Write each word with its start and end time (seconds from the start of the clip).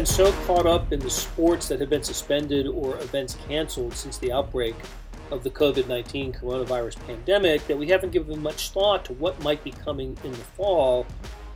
been 0.00 0.06
so 0.06 0.32
caught 0.46 0.64
up 0.64 0.94
in 0.94 0.98
the 0.98 1.10
sports 1.10 1.68
that 1.68 1.78
have 1.78 1.90
been 1.90 2.02
suspended 2.02 2.66
or 2.66 2.96
events 3.00 3.36
canceled 3.46 3.92
since 3.92 4.16
the 4.16 4.32
outbreak 4.32 4.74
of 5.30 5.44
the 5.44 5.50
COVID 5.50 5.88
19 5.88 6.32
coronavirus 6.32 6.98
pandemic 7.06 7.66
that 7.66 7.76
we 7.76 7.86
haven't 7.86 8.08
given 8.08 8.42
much 8.42 8.70
thought 8.70 9.04
to 9.04 9.12
what 9.12 9.38
might 9.42 9.62
be 9.62 9.72
coming 9.72 10.16
in 10.24 10.30
the 10.30 10.38
fall 10.38 11.06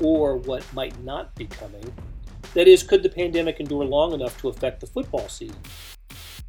or 0.03 0.37
what 0.37 0.63
might 0.75 1.03
not 1.03 1.35
be 1.37 1.47
coming. 1.47 1.91
That 2.53 2.69
is, 2.69 2.83
could 2.83 3.03
the 3.03 3.09
pandemic 3.09 3.61
endure 3.61 3.87
long 3.87 4.13
enough 4.13 4.39
to 4.43 4.51
affect 4.51 4.81
the 4.81 4.89
football 4.89 5.27
season? 5.31 5.57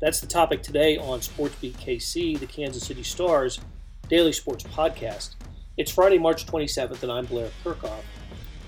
That's 0.01 0.19
the 0.19 0.27
topic 0.27 0.63
today 0.63 0.97
on 0.97 1.21
SportsBeat 1.21 1.75
KC, 1.75 2.37
the 2.37 2.45
Kansas 2.45 2.85
City 2.85 3.03
Stars 3.03 3.61
daily 4.09 4.33
sports 4.33 4.65
podcast. 4.65 5.35
It's 5.77 5.93
Friday, 5.93 6.17
March 6.17 6.45
27th, 6.45 7.03
and 7.03 7.11
I'm 7.13 7.25
Blair 7.25 7.51
Kerkhoff. 7.63 8.03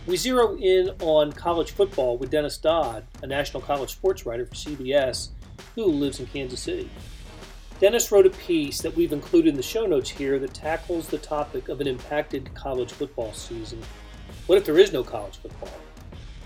We 0.08 0.16
zero 0.16 0.56
in 0.56 0.92
on 1.02 1.34
college 1.34 1.72
football 1.72 2.18
with 2.18 2.32
Dennis 2.32 2.58
Dodd, 2.58 3.06
a 3.22 3.28
national 3.28 3.62
college 3.62 3.92
sports 3.92 4.26
writer 4.26 4.46
for 4.46 4.56
CBS 4.56 5.32
who 5.76 5.84
lives 5.84 6.22
in 6.22 6.28
Kansas 6.28 6.62
City. 6.62 6.90
Dennis 7.82 8.10
wrote 8.10 8.26
a 8.26 8.30
piece 8.30 8.82
that 8.82 8.96
we've 8.96 9.12
included 9.12 9.50
in 9.50 9.58
the 9.58 9.62
show 9.62 9.86
notes 9.86 10.10
here 10.10 10.40
that 10.40 10.54
tackles 10.54 11.10
the 11.10 11.18
topic 11.18 11.68
of 11.68 11.82
an 11.82 11.88
impacted 11.88 12.56
college 12.56 12.94
football 12.94 13.34
season. 13.34 13.82
What 14.46 14.58
if 14.58 14.64
there 14.64 14.80
is 14.80 14.94
no 14.94 15.04
college 15.04 15.40
football? 15.40 15.74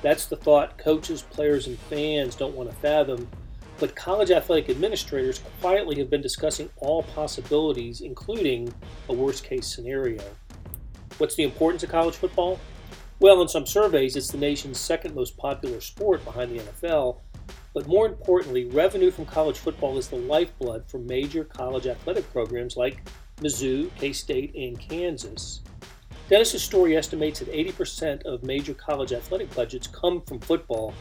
That's 0.01 0.25
the 0.25 0.37
thought 0.37 0.79
coaches, 0.79 1.21
players, 1.21 1.67
and 1.67 1.77
fans 1.77 2.33
don't 2.33 2.55
want 2.55 2.71
to 2.71 2.75
fathom, 2.77 3.29
but 3.77 3.95
college 3.95 4.31
athletic 4.31 4.71
administrators 4.71 5.39
quietly 5.61 5.99
have 5.99 6.09
been 6.09 6.21
discussing 6.21 6.71
all 6.77 7.03
possibilities, 7.03 8.01
including 8.01 8.73
a 9.07 9.13
worst 9.13 9.43
case 9.43 9.67
scenario. 9.67 10.23
What's 11.19 11.35
the 11.35 11.43
importance 11.43 11.83
of 11.83 11.91
college 11.91 12.15
football? 12.15 12.59
Well, 13.21 13.43
in 13.43 13.47
some 13.47 13.67
surveys, 13.67 14.15
it's 14.15 14.31
the 14.31 14.39
nation's 14.39 14.79
second 14.79 15.13
most 15.13 15.37
popular 15.37 15.79
sport 15.79 16.25
behind 16.25 16.51
the 16.51 16.63
NFL, 16.63 17.17
but 17.71 17.85
more 17.85 18.07
importantly, 18.07 18.65
revenue 18.65 19.11
from 19.11 19.27
college 19.27 19.59
football 19.59 19.99
is 19.99 20.07
the 20.07 20.15
lifeblood 20.15 20.85
for 20.87 20.97
major 20.97 21.43
college 21.43 21.85
athletic 21.85 22.27
programs 22.33 22.77
like 22.77 23.07
Mizzou, 23.39 23.91
K 23.95 24.11
State, 24.11 24.55
and 24.55 24.79
Kansas. 24.79 25.61
Dennis's 26.29 26.63
story 26.63 26.97
estimates 26.97 27.41
that 27.41 27.53
80% 27.53 28.23
of 28.23 28.41
major 28.41 28.73
college 28.73 29.13
athletic 29.13 29.53
budgets 29.53 29.85
come 29.85 30.23
from 30.23 30.39
football, 30.39 30.91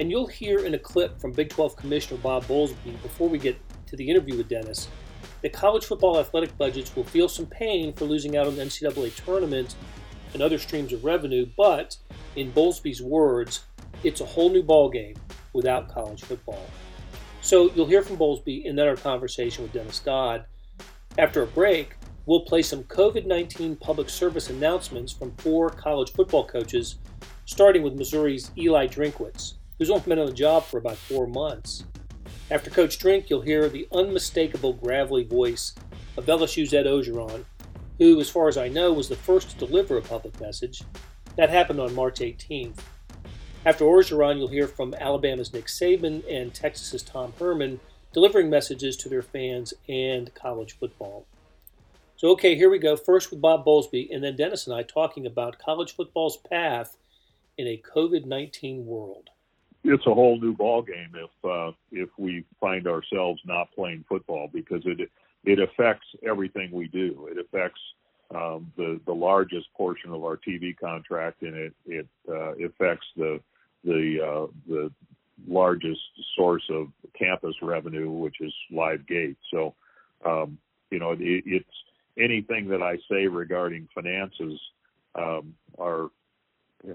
and 0.00 0.10
you'll 0.10 0.26
hear 0.26 0.66
in 0.66 0.74
a 0.74 0.78
clip 0.78 1.20
from 1.20 1.30
Big 1.30 1.50
12 1.50 1.76
Commissioner 1.76 2.18
Bob 2.20 2.42
Bowlesby 2.46 3.00
before 3.00 3.28
we 3.28 3.38
get 3.38 3.56
to 3.86 3.94
the 3.94 4.10
interview 4.10 4.36
with 4.36 4.48
Dennis 4.48 4.88
that 5.42 5.52
college 5.52 5.84
football 5.84 6.18
athletic 6.18 6.56
budgets 6.56 6.96
will 6.96 7.04
feel 7.04 7.28
some 7.28 7.46
pain 7.46 7.92
for 7.92 8.06
losing 8.06 8.36
out 8.36 8.46
on 8.46 8.56
the 8.56 8.62
NCAA 8.62 9.14
tournament 9.24 9.74
and 10.34 10.42
other 10.42 10.58
streams 10.58 10.92
of 10.92 11.04
revenue, 11.04 11.46
but 11.56 11.96
in 12.36 12.52
Bowlesby's 12.52 13.00
words, 13.00 13.64
it's 14.02 14.20
a 14.20 14.26
whole 14.26 14.50
new 14.50 14.62
ballgame 14.62 15.16
without 15.52 15.88
college 15.88 16.22
football. 16.22 16.66
So 17.40 17.70
you'll 17.74 17.86
hear 17.86 18.02
from 18.02 18.16
Bowlesby 18.16 18.68
and 18.68 18.76
then 18.76 18.88
our 18.88 18.96
conversation 18.96 19.62
with 19.62 19.72
Dennis 19.72 20.00
Dodd. 20.00 20.44
After 21.16 21.42
a 21.42 21.46
break, 21.46 21.94
we'll 22.26 22.40
play 22.40 22.62
some 22.62 22.84
COVID 22.84 23.26
19 23.26 23.76
public 23.76 24.08
service 24.08 24.50
announcements 24.50 25.12
from 25.12 25.32
four 25.36 25.70
college 25.70 26.12
football 26.12 26.46
coaches, 26.46 26.96
starting 27.44 27.82
with 27.82 27.94
Missouri's 27.94 28.50
Eli 28.58 28.86
Drinkwitz, 28.86 29.54
who's 29.78 29.90
only 29.90 30.02
been 30.06 30.18
on 30.18 30.26
the 30.26 30.32
job 30.32 30.64
for 30.64 30.78
about 30.78 30.96
four 30.96 31.26
months. 31.26 31.84
After 32.50 32.70
Coach 32.70 32.98
Drink, 32.98 33.30
you'll 33.30 33.40
hear 33.40 33.68
the 33.68 33.88
unmistakable 33.92 34.72
gravelly 34.72 35.24
voice 35.24 35.74
of 36.16 36.26
LSU's 36.26 36.74
Ed 36.74 36.86
Orgeron, 36.86 37.44
who, 37.98 38.20
as 38.20 38.30
far 38.30 38.48
as 38.48 38.56
I 38.56 38.68
know, 38.68 38.92
was 38.92 39.08
the 39.08 39.16
first 39.16 39.50
to 39.50 39.66
deliver 39.66 39.96
a 39.96 40.02
public 40.02 40.40
message. 40.40 40.82
That 41.36 41.50
happened 41.50 41.80
on 41.80 41.94
March 41.94 42.20
18th. 42.20 42.78
After 43.66 43.84
Orgeron, 43.84 44.38
you'll 44.38 44.48
hear 44.48 44.68
from 44.68 44.94
Alabama's 44.94 45.52
Nick 45.52 45.66
Saban 45.66 46.22
and 46.30 46.52
Texas's 46.52 47.02
Tom 47.02 47.32
Herman 47.38 47.80
delivering 48.12 48.50
messages 48.50 48.96
to 48.98 49.08
their 49.08 49.22
fans 49.22 49.74
and 49.88 50.32
college 50.34 50.76
football. 50.78 51.26
So, 52.16 52.28
okay, 52.30 52.54
here 52.54 52.70
we 52.70 52.78
go. 52.78 52.96
First 52.96 53.30
with 53.30 53.40
Bob 53.40 53.64
Bowlesby, 53.64 54.14
and 54.14 54.22
then 54.22 54.36
Dennis 54.36 54.66
and 54.66 54.76
I 54.76 54.82
talking 54.82 55.26
about 55.26 55.58
college 55.58 55.94
football's 55.94 56.36
path 56.36 56.96
in 57.58 57.66
a 57.66 57.82
COVID 57.94 58.24
nineteen 58.24 58.86
world. 58.86 59.30
It's 59.82 60.06
a 60.06 60.14
whole 60.14 60.40
new 60.40 60.54
ball 60.54 60.82
game 60.82 61.12
if 61.14 61.44
uh, 61.44 61.72
if 61.90 62.08
we 62.16 62.44
find 62.60 62.86
ourselves 62.86 63.40
not 63.44 63.72
playing 63.74 64.04
football 64.08 64.48
because 64.52 64.82
it 64.86 65.10
it 65.44 65.60
affects 65.60 66.06
everything 66.26 66.70
we 66.72 66.88
do. 66.88 67.28
It 67.30 67.38
affects 67.38 67.80
um, 68.34 68.72
the 68.76 69.00
the 69.06 69.12
largest 69.12 69.66
portion 69.76 70.10
of 70.12 70.24
our 70.24 70.36
TV 70.36 70.76
contract, 70.76 71.42
and 71.42 71.54
it 71.54 71.74
it 71.86 72.06
uh, 72.28 72.54
affects 72.54 73.06
the 73.16 73.40
the 73.84 74.18
uh, 74.20 74.46
the 74.66 74.90
largest 75.46 76.00
source 76.36 76.64
of 76.70 76.88
campus 77.18 77.54
revenue, 77.62 78.10
which 78.10 78.36
is 78.40 78.52
Live 78.70 79.06
Gate. 79.06 79.36
So, 79.50 79.74
um, 80.24 80.58
you 80.90 80.98
know, 80.98 81.12
it, 81.12 81.18
it's 81.20 81.66
anything 82.18 82.68
that 82.68 82.82
I 82.82 82.96
say 83.10 83.26
regarding 83.26 83.88
finances 83.94 84.58
um, 85.14 85.54
are 85.78 86.10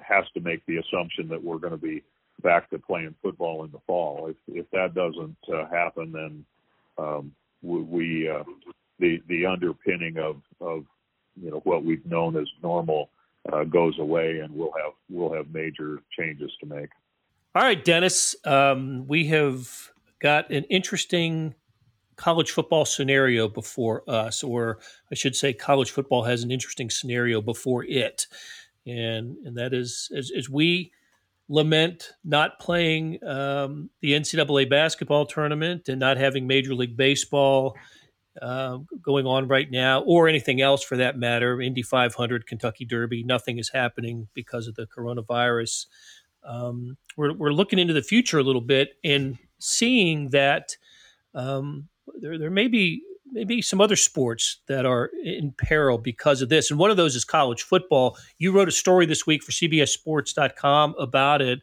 has 0.01 0.25
to 0.33 0.39
make 0.39 0.65
the 0.65 0.77
assumption 0.77 1.27
that 1.29 1.43
we're 1.43 1.57
going 1.57 1.71
to 1.71 1.77
be 1.77 2.03
back 2.41 2.69
to 2.69 2.79
playing 2.79 3.15
football 3.21 3.63
in 3.63 3.71
the 3.71 3.79
fall. 3.85 4.29
If 4.29 4.37
if 4.47 4.69
that 4.71 4.93
doesn't 4.93 5.37
uh, 5.53 5.67
happen, 5.69 6.11
then 6.11 6.45
um, 6.97 7.31
we, 7.61 8.29
uh, 8.29 8.43
the 8.99 9.21
the 9.27 9.45
underpinning 9.45 10.17
of 10.17 10.41
of 10.61 10.85
you 11.41 11.51
know 11.51 11.61
what 11.63 11.83
we've 11.83 12.05
known 12.05 12.37
as 12.37 12.47
normal 12.61 13.09
uh, 13.51 13.63
goes 13.63 13.97
away, 13.99 14.39
and 14.39 14.53
we'll 14.53 14.73
have 14.73 14.93
we'll 15.09 15.33
have 15.33 15.49
major 15.53 15.99
changes 16.17 16.51
to 16.59 16.65
make. 16.65 16.89
All 17.55 17.63
right, 17.63 17.83
Dennis, 17.83 18.35
um, 18.45 19.07
we 19.07 19.27
have 19.27 19.91
got 20.19 20.49
an 20.51 20.65
interesting 20.65 21.55
college 22.15 22.51
football 22.51 22.85
scenario 22.85 23.47
before 23.47 24.03
us, 24.07 24.43
or 24.43 24.79
I 25.11 25.15
should 25.15 25.35
say, 25.35 25.53
college 25.53 25.89
football 25.91 26.23
has 26.23 26.43
an 26.43 26.51
interesting 26.51 26.89
scenario 26.89 27.41
before 27.41 27.85
it, 27.85 28.27
and 28.85 29.37
and 29.45 29.57
that 29.57 29.73
is 29.73 30.11
as, 30.15 30.31
as 30.35 30.49
we 30.49 30.91
lament 31.49 32.11
not 32.23 32.59
playing 32.59 33.21
um, 33.25 33.89
the 34.01 34.13
NCAA 34.13 34.69
basketball 34.69 35.25
tournament 35.25 35.89
and 35.89 35.99
not 35.99 36.17
having 36.17 36.47
Major 36.47 36.75
League 36.75 36.95
Baseball 36.95 37.75
uh, 38.41 38.77
going 39.01 39.25
on 39.25 39.47
right 39.47 39.69
now, 39.69 40.01
or 40.01 40.29
anything 40.29 40.61
else 40.61 40.83
for 40.83 40.95
that 40.95 41.17
matter. 41.17 41.59
Indy 41.61 41.81
500, 41.81 42.47
Kentucky 42.47 42.85
Derby, 42.85 43.23
nothing 43.23 43.57
is 43.57 43.69
happening 43.69 44.27
because 44.33 44.67
of 44.67 44.75
the 44.75 44.87
coronavirus. 44.87 45.87
Um, 46.43 46.95
we're, 47.17 47.33
we're 47.33 47.51
looking 47.51 47.79
into 47.79 47.93
the 47.93 48.03
future 48.03 48.39
a 48.39 48.43
little 48.43 48.61
bit 48.61 48.91
and 49.03 49.37
seeing 49.57 50.29
that 50.29 50.77
um, 51.35 51.89
there 52.21 52.37
there 52.37 52.49
may 52.49 52.67
be 52.67 53.03
maybe 53.31 53.61
some 53.61 53.81
other 53.81 53.95
sports 53.95 54.61
that 54.67 54.85
are 54.85 55.09
in 55.23 55.53
peril 55.57 55.97
because 55.97 56.41
of 56.41 56.49
this. 56.49 56.69
And 56.69 56.79
one 56.79 56.91
of 56.91 56.97
those 56.97 57.15
is 57.15 57.23
college 57.23 57.63
football. 57.63 58.17
You 58.37 58.51
wrote 58.51 58.67
a 58.67 58.73
story 58.73 59.05
this 59.05 59.25
week 59.25 59.43
for 59.43 59.51
CBSSports.com 59.51 60.95
about 60.99 61.41
it. 61.41 61.59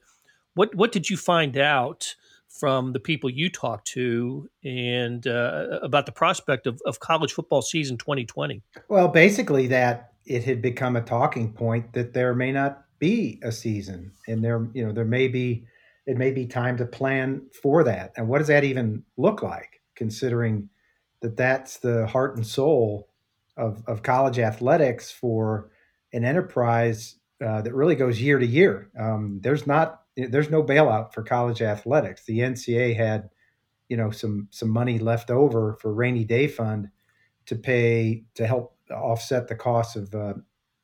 What 0.54 0.74
what 0.74 0.92
did 0.92 1.10
you 1.10 1.16
find 1.16 1.56
out 1.58 2.14
from 2.48 2.92
the 2.92 3.00
people 3.00 3.28
you 3.28 3.50
talked 3.50 3.86
to 3.88 4.48
and 4.64 5.26
uh, 5.26 5.80
about 5.82 6.06
the 6.06 6.12
prospect 6.12 6.66
of, 6.66 6.80
of 6.86 7.00
college 7.00 7.32
football 7.32 7.60
season 7.60 7.98
2020? 7.98 8.62
Well, 8.88 9.08
basically 9.08 9.66
that 9.66 10.12
it 10.24 10.44
had 10.44 10.62
become 10.62 10.96
a 10.96 11.02
talking 11.02 11.52
point 11.52 11.92
that 11.92 12.14
there 12.14 12.34
may 12.34 12.52
not 12.52 12.84
be 12.98 13.38
a 13.42 13.52
season, 13.52 14.12
and 14.26 14.42
there 14.42 14.66
you 14.72 14.84
know 14.84 14.92
there 14.92 15.04
may 15.04 15.28
be 15.28 15.66
it 16.06 16.16
may 16.16 16.30
be 16.30 16.46
time 16.46 16.76
to 16.78 16.86
plan 16.86 17.42
for 17.62 17.84
that. 17.84 18.12
And 18.16 18.28
what 18.28 18.38
does 18.38 18.48
that 18.48 18.64
even 18.64 19.04
look 19.16 19.42
like? 19.42 19.76
considering 19.96 20.68
that 21.22 21.36
that's 21.36 21.78
the 21.78 22.06
heart 22.06 22.36
and 22.36 22.46
soul 22.46 23.08
of, 23.56 23.82
of 23.86 24.02
college 24.02 24.38
athletics 24.38 25.10
for 25.10 25.70
an 26.12 26.24
enterprise 26.24 27.16
uh, 27.44 27.60
that 27.62 27.74
really 27.74 27.94
goes 27.94 28.20
year 28.20 28.38
to 28.38 28.46
year. 28.46 28.90
Um, 28.98 29.40
there's 29.42 29.66
not 29.66 30.02
there's 30.16 30.50
no 30.50 30.62
bailout 30.62 31.12
for 31.12 31.22
college 31.22 31.60
athletics. 31.60 32.24
The 32.24 32.38
NCAA 32.38 32.96
had 32.96 33.30
you 33.88 33.96
know 33.96 34.10
some 34.10 34.48
some 34.50 34.70
money 34.70 34.98
left 34.98 35.30
over 35.30 35.76
for 35.80 35.92
rainy 35.92 36.24
day 36.24 36.48
fund 36.48 36.88
to 37.46 37.56
pay 37.56 38.24
to 38.34 38.46
help 38.46 38.76
offset 38.90 39.48
the 39.48 39.54
cost 39.54 39.96
of 39.96 40.14
uh, 40.14 40.34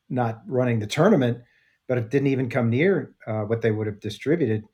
not 0.08 0.42
running 0.46 0.78
the 0.78 0.86
tournament, 0.86 1.38
but 1.88 1.98
it 1.98 2.10
didn't 2.10 2.28
even 2.28 2.50
come 2.50 2.70
near 2.70 3.14
uh, 3.26 3.42
what 3.42 3.62
they 3.62 3.70
would 3.70 3.86
have 3.86 4.00
distributed 4.00 4.64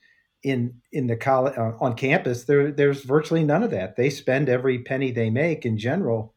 in 0.42 0.74
in 0.92 1.06
the 1.08 1.16
college 1.16 1.56
uh, 1.58 1.72
on 1.80 1.94
campus 1.94 2.44
there 2.44 2.70
there's 2.70 3.02
virtually 3.02 3.44
none 3.44 3.62
of 3.62 3.70
that. 3.70 3.96
They 3.96 4.10
spend 4.10 4.48
every 4.48 4.78
penny 4.78 5.10
they 5.10 5.30
make 5.30 5.66
in 5.66 5.78
general 5.78 6.34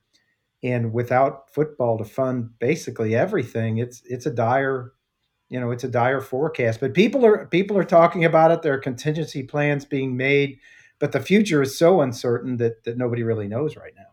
and 0.63 0.94
without 0.94 1.53
football 1.53 1.98
to 1.98 2.03
fund 2.03 2.50
basically 2.59 3.15
everything 3.15 3.77
it's 3.77 4.01
it's 4.06 4.25
a 4.25 4.31
dire 4.31 4.94
you 5.50 5.59
know 5.59 5.71
it's 5.71 5.83
a 5.83 5.89
dire 5.89 6.21
forecast. 6.21 6.80
But 6.80 6.94
people 6.94 7.25
are 7.25 7.45
people 7.48 7.77
are 7.77 7.83
talking 7.83 8.25
about 8.25 8.51
it. 8.51 8.62
There 8.62 8.74
are 8.74 8.80
contingency 8.80 9.44
plans 9.44 9.86
being 9.86 10.18
made 10.18 10.59
but 11.01 11.12
the 11.12 11.19
future 11.19 11.63
is 11.63 11.77
so 11.77 12.00
uncertain 12.01 12.57
that 12.57 12.83
that 12.86 12.98
nobody 12.98 13.24
really 13.24 13.48
knows 13.48 13.75
right 13.75 13.94
now. 13.98 14.06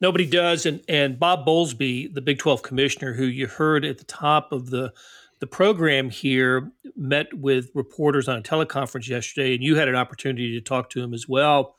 Nobody 0.00 0.24
does. 0.24 0.64
And 0.64 0.80
and 0.88 1.18
Bob 1.18 1.44
Bowlesby 1.44 2.14
the 2.14 2.22
Big 2.22 2.38
12 2.38 2.62
commissioner 2.62 3.12
who 3.12 3.24
you 3.24 3.48
heard 3.48 3.84
at 3.84 3.98
the 3.98 4.04
top 4.04 4.52
of 4.52 4.70
the 4.70 4.94
the 5.40 5.46
program 5.46 6.10
here 6.10 6.70
met 6.96 7.32
with 7.34 7.70
reporters 7.74 8.28
on 8.28 8.38
a 8.38 8.42
teleconference 8.42 9.08
yesterday, 9.08 9.54
and 9.54 9.62
you 9.62 9.76
had 9.76 9.88
an 9.88 9.96
opportunity 9.96 10.52
to 10.52 10.60
talk 10.60 10.90
to 10.90 11.02
him 11.02 11.14
as 11.14 11.26
well. 11.26 11.76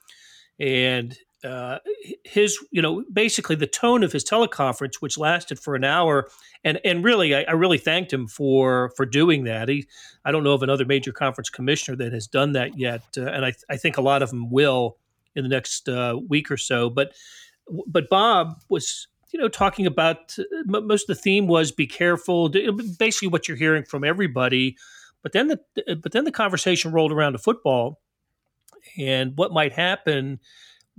And 0.60 1.18
uh, 1.44 1.80
his, 2.24 2.58
you 2.72 2.82
know, 2.82 3.04
basically 3.12 3.56
the 3.56 3.68
tone 3.68 4.04
of 4.04 4.12
his 4.12 4.24
teleconference, 4.24 4.96
which 5.00 5.18
lasted 5.18 5.60
for 5.60 5.76
an 5.76 5.84
hour, 5.84 6.30
and 6.64 6.80
and 6.86 7.04
really, 7.04 7.34
I, 7.36 7.44
I, 7.44 7.54
really 7.54 7.80
thanked 7.80 8.14
him 8.14 8.28
for 8.28 8.92
for 8.96 9.08
doing 9.08 9.46
that. 9.46 9.68
He, 9.68 9.88
I 10.24 10.32
don't 10.32 10.44
know 10.44 10.54
of 10.54 10.62
another 10.62 10.86
major 10.86 11.12
conference 11.12 11.50
commissioner 11.50 11.98
that 11.98 12.14
has 12.14 12.28
done 12.28 12.52
that 12.52 12.78
yet, 12.78 13.04
uh, 13.18 13.24
and 13.24 13.44
I, 13.44 13.54
I 13.70 13.78
think 13.78 13.98
a 13.98 14.02
lot 14.02 14.22
of 14.22 14.30
them 14.30 14.52
will 14.52 14.98
in 15.36 15.44
the 15.44 15.50
next 15.50 15.90
uh, 15.90 16.20
week 16.30 16.52
or 16.52 16.58
so. 16.58 16.92
But 16.92 17.14
but 17.88 18.10
Bob 18.10 18.62
was, 18.70 19.08
you 19.32 19.40
know, 19.40 19.48
talking 19.48 19.86
about 19.86 20.38
most 20.66 21.10
of 21.10 21.16
the 21.16 21.22
theme 21.22 21.48
was 21.48 21.72
be 21.72 21.88
careful, 21.88 22.50
basically 23.00 23.28
what 23.28 23.48
you're 23.48 23.58
hearing 23.58 23.84
from 23.84 24.04
everybody. 24.04 24.78
But 25.24 25.34
then 25.34 25.48
the 25.48 25.60
but 26.02 26.12
then 26.12 26.26
the 26.26 26.32
conversation 26.32 26.92
rolled 26.92 27.12
around 27.12 27.34
to 27.34 27.40
football 27.40 28.02
and 28.98 29.38
what 29.38 29.54
might 29.54 29.74
happen 29.74 30.40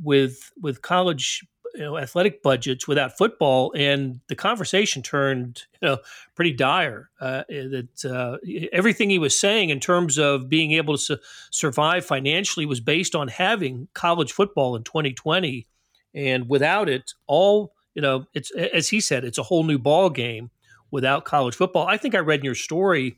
with 0.02 0.52
with 0.60 0.82
college 0.82 1.44
you 1.74 1.80
know, 1.80 1.96
athletic 1.96 2.42
budgets 2.42 2.86
without 2.86 3.16
football, 3.16 3.72
and 3.74 4.20
the 4.28 4.34
conversation 4.34 5.02
turned 5.02 5.64
you 5.82 5.88
know 5.88 5.98
pretty 6.34 6.52
dire. 6.52 7.10
Uh, 7.20 7.44
that 7.48 8.04
uh, 8.04 8.36
everything 8.72 9.10
he 9.10 9.18
was 9.18 9.38
saying 9.38 9.70
in 9.70 9.80
terms 9.80 10.18
of 10.18 10.48
being 10.48 10.72
able 10.72 10.94
to 10.94 11.02
su- 11.02 11.18
survive 11.50 12.04
financially 12.04 12.66
was 12.66 12.80
based 12.80 13.14
on 13.14 13.28
having 13.28 13.88
college 13.94 14.32
football 14.32 14.76
in 14.76 14.84
2020, 14.84 15.66
and 16.14 16.48
without 16.48 16.88
it, 16.88 17.14
all 17.26 17.74
you 17.94 18.02
know, 18.02 18.26
it's 18.34 18.50
as 18.52 18.88
he 18.88 19.00
said, 19.00 19.24
it's 19.24 19.38
a 19.38 19.42
whole 19.42 19.64
new 19.64 19.78
ball 19.78 20.10
game 20.10 20.50
without 20.90 21.24
college 21.24 21.54
football. 21.54 21.86
I 21.86 21.96
think 21.96 22.14
I 22.14 22.18
read 22.18 22.40
in 22.40 22.44
your 22.44 22.54
story, 22.54 23.16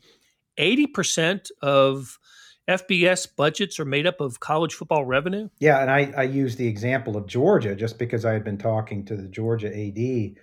eighty 0.57 0.87
percent 0.87 1.51
of 1.63 2.19
FBS 2.69 3.29
budgets 3.37 3.79
are 3.79 3.85
made 3.85 4.07
up 4.07 4.21
of 4.21 4.41
college 4.41 4.75
football 4.75 5.05
revenue? 5.05 5.49
Yeah, 5.59 5.81
and 5.81 5.91
I, 5.91 6.13
I 6.17 6.23
use 6.23 6.57
the 6.57 6.67
example 6.67 7.17
of 7.17 7.27
Georgia 7.27 7.75
just 7.75 7.99
because 7.99 8.25
I 8.25 8.33
had 8.33 8.45
been 8.45 8.59
talking 8.59 9.05
to 9.07 9.17
the 9.17 9.29
Georgia 9.29 9.69
AD, 9.69 10.35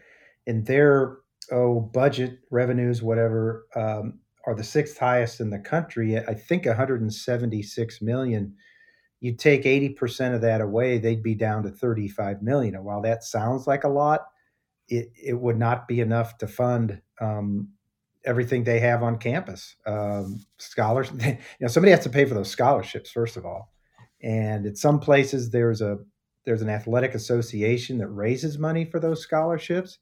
and 0.48 0.66
their 0.66 1.18
oh 1.52 1.80
budget 1.80 2.40
revenues, 2.52 3.02
whatever, 3.02 3.66
um, 3.76 4.20
are 4.46 4.56
the 4.56 4.64
sixth 4.64 4.98
highest 4.98 5.40
in 5.40 5.50
the 5.50 5.60
country. 5.60 6.18
I 6.18 6.34
think 6.34 6.66
176 6.66 8.02
million. 8.02 8.56
You 9.22 9.34
take 9.34 9.64
80% 9.64 10.36
of 10.36 10.42
that 10.42 10.62
away, 10.62 10.98
they'd 10.98 11.24
be 11.24 11.36
down 11.36 11.64
to 11.64 11.70
35 11.70 12.42
million. 12.42 12.76
And 12.76 12.84
while 12.84 13.02
that 13.04 13.24
sounds 13.24 13.68
like 13.68 13.84
a 13.84 13.90
lot, 13.90 14.26
it, 14.90 15.12
it 15.16 15.40
would 15.40 15.58
not 15.58 15.88
be 15.88 16.02
enough 16.02 16.38
to 16.40 16.48
fund 16.48 17.02
um, 17.22 17.70
everything 18.26 18.64
they 18.64 18.80
have 18.80 19.04
on 19.04 19.18
campus. 19.18 19.76
Um, 19.86 20.44
scholars, 20.58 21.12
you 21.26 21.38
know, 21.60 21.68
somebody 21.68 21.92
has 21.92 22.04
to 22.04 22.10
pay 22.10 22.26
for 22.26 22.34
those 22.34 22.50
scholarships 22.50 23.12
first 23.12 23.38
of 23.38 23.46
all, 23.46 23.74
and 24.22 24.66
at 24.66 24.78
some 24.78 25.00
places 25.00 25.50
there's 25.50 25.82
a 25.82 26.00
there's 26.44 26.62
an 26.62 26.70
athletic 26.70 27.14
association 27.14 28.00
that 28.00 28.08
raises 28.08 28.58
money 28.58 28.86
for 28.86 29.00
those 29.00 29.22
scholarships. 29.22 30.00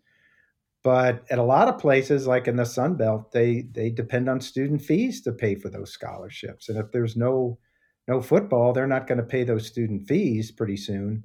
But 0.82 1.26
at 1.30 1.40
a 1.40 1.44
lot 1.44 1.68
of 1.68 1.78
places, 1.78 2.26
like 2.26 2.48
in 2.48 2.56
the 2.56 2.66
Sun 2.66 2.96
Belt, 2.96 3.32
they 3.32 3.68
they 3.74 3.90
depend 3.90 4.30
on 4.30 4.40
student 4.40 4.82
fees 4.82 5.22
to 5.24 5.34
pay 5.34 5.56
for 5.56 5.70
those 5.70 5.92
scholarships. 5.92 6.70
And 6.70 6.78
if 6.78 6.92
there's 6.92 7.18
no 7.18 7.60
no 8.10 8.22
football, 8.22 8.74
they're 8.74 8.88
not 8.88 9.08
going 9.08 9.20
to 9.20 9.24
pay 9.24 9.44
those 9.44 9.68
student 9.68 10.08
fees 10.08 10.52
pretty 10.52 10.76
soon. 10.76 11.24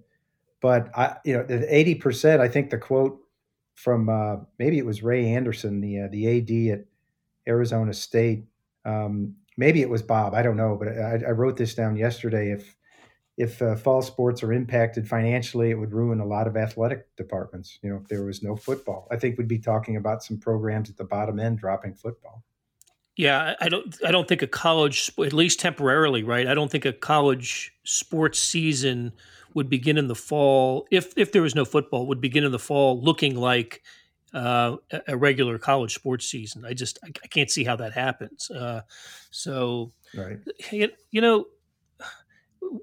But 0.61 0.91
I, 0.97 1.17
you 1.25 1.35
know, 1.35 1.47
eighty 1.69 1.95
percent. 1.95 2.41
I 2.41 2.49
think 2.49 2.71
the 2.71 2.79
quote 2.79 3.19
from 3.75 4.09
uh, 4.09 4.37
maybe 4.59 4.79
it 4.79 4.87
was 4.87 5.03
Ray 5.03 5.27
Anderson, 5.27 5.81
the 5.81 6.03
uh, 6.03 6.09
the 6.11 6.29
AD 6.39 6.79
at 6.79 6.85
Arizona 7.49 7.93
State. 7.93 8.45
Um, 8.85 9.35
maybe 9.57 9.83
it 9.83 9.89
was 9.89 10.03
Bob. 10.03 10.35
I 10.35 10.43
don't 10.43 10.57
know, 10.57 10.77
but 10.79 10.89
I, 10.89 11.21
I 11.27 11.31
wrote 11.33 11.57
this 11.57 11.75
down 11.75 11.97
yesterday. 11.97 12.53
If 12.53 12.77
if 13.37 13.61
uh, 13.61 13.77
fall 13.77 14.01
sports 14.01 14.43
are 14.43 14.53
impacted 14.53 15.09
financially, 15.09 15.71
it 15.71 15.79
would 15.79 15.93
ruin 15.93 16.21
a 16.21 16.27
lot 16.27 16.47
of 16.47 16.57
athletic 16.57 17.15
departments. 17.17 17.79
You 17.83 17.91
know, 17.91 17.97
if 17.97 18.09
there 18.09 18.25
was 18.25 18.43
no 18.43 18.57
football, 18.57 19.09
I 19.11 19.17
think 19.17 19.37
we'd 19.37 19.49
be 19.49 19.59
talking 19.59 19.97
about 19.97 20.23
some 20.23 20.39
programs 20.39 20.89
at 20.89 20.97
the 20.97 21.05
bottom 21.05 21.41
end 21.41 21.59
dropping 21.59 21.95
football. 21.95 22.45
Yeah, 23.17 23.55
I 23.61 23.69
don't. 23.69 23.97
I 24.05 24.11
don't 24.11 24.27
think 24.27 24.43
a 24.43 24.47
college, 24.47 25.11
at 25.19 25.33
least 25.33 25.61
temporarily, 25.61 26.25
right? 26.25 26.49
I 26.49 26.55
don't 26.55 26.71
think 26.71 26.85
a 26.85 26.93
college 26.93 27.73
sports 27.85 28.41
season 28.41 29.13
would 29.55 29.69
begin 29.69 29.97
in 29.97 30.09
the 30.09 30.17
fall 30.17 30.87
if 30.91 31.17
if 31.17 31.31
there 31.31 31.43
was 31.43 31.55
no 31.55 31.65
football 31.65 32.07
would 32.09 32.21
begin 32.21 32.43
in 32.43 32.51
the 32.51 32.59
fall 32.59 33.01
looking 33.01 33.37
like 33.37 33.83
uh, 34.35 34.77
a 35.07 35.17
regular 35.17 35.59
college 35.59 35.95
sports 35.95 36.27
season. 36.27 36.65
I 36.65 36.75
just 36.75 36.99
I, 37.05 37.09
I 37.23 37.27
can't 37.29 37.51
see 37.51 37.63
how 37.63 37.77
that 37.77 37.93
happens. 37.93 38.51
Uh, 38.51 38.83
so 39.31 39.93
right. 40.17 40.39
you, 40.73 40.91
you 41.13 41.21
know, 41.21 41.47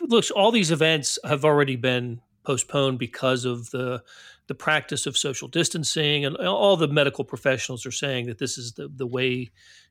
look, 0.00 0.24
all 0.34 0.50
these 0.50 0.70
events 0.70 1.18
have 1.24 1.44
already 1.44 1.76
been 1.76 2.22
postponed 2.42 2.98
because 2.98 3.44
of 3.44 3.70
the 3.70 4.02
the 4.50 4.54
practice 4.56 5.06
of 5.06 5.16
social 5.16 5.46
distancing, 5.46 6.24
and 6.24 6.36
all 6.36 6.76
the 6.76 6.88
medical 6.88 7.24
professionals 7.24 7.86
are 7.86 7.92
saying 7.92 8.26
that 8.26 8.38
this 8.38 8.58
is 8.58 8.72
the 8.72 8.88
the 8.88 9.06
way 9.06 9.48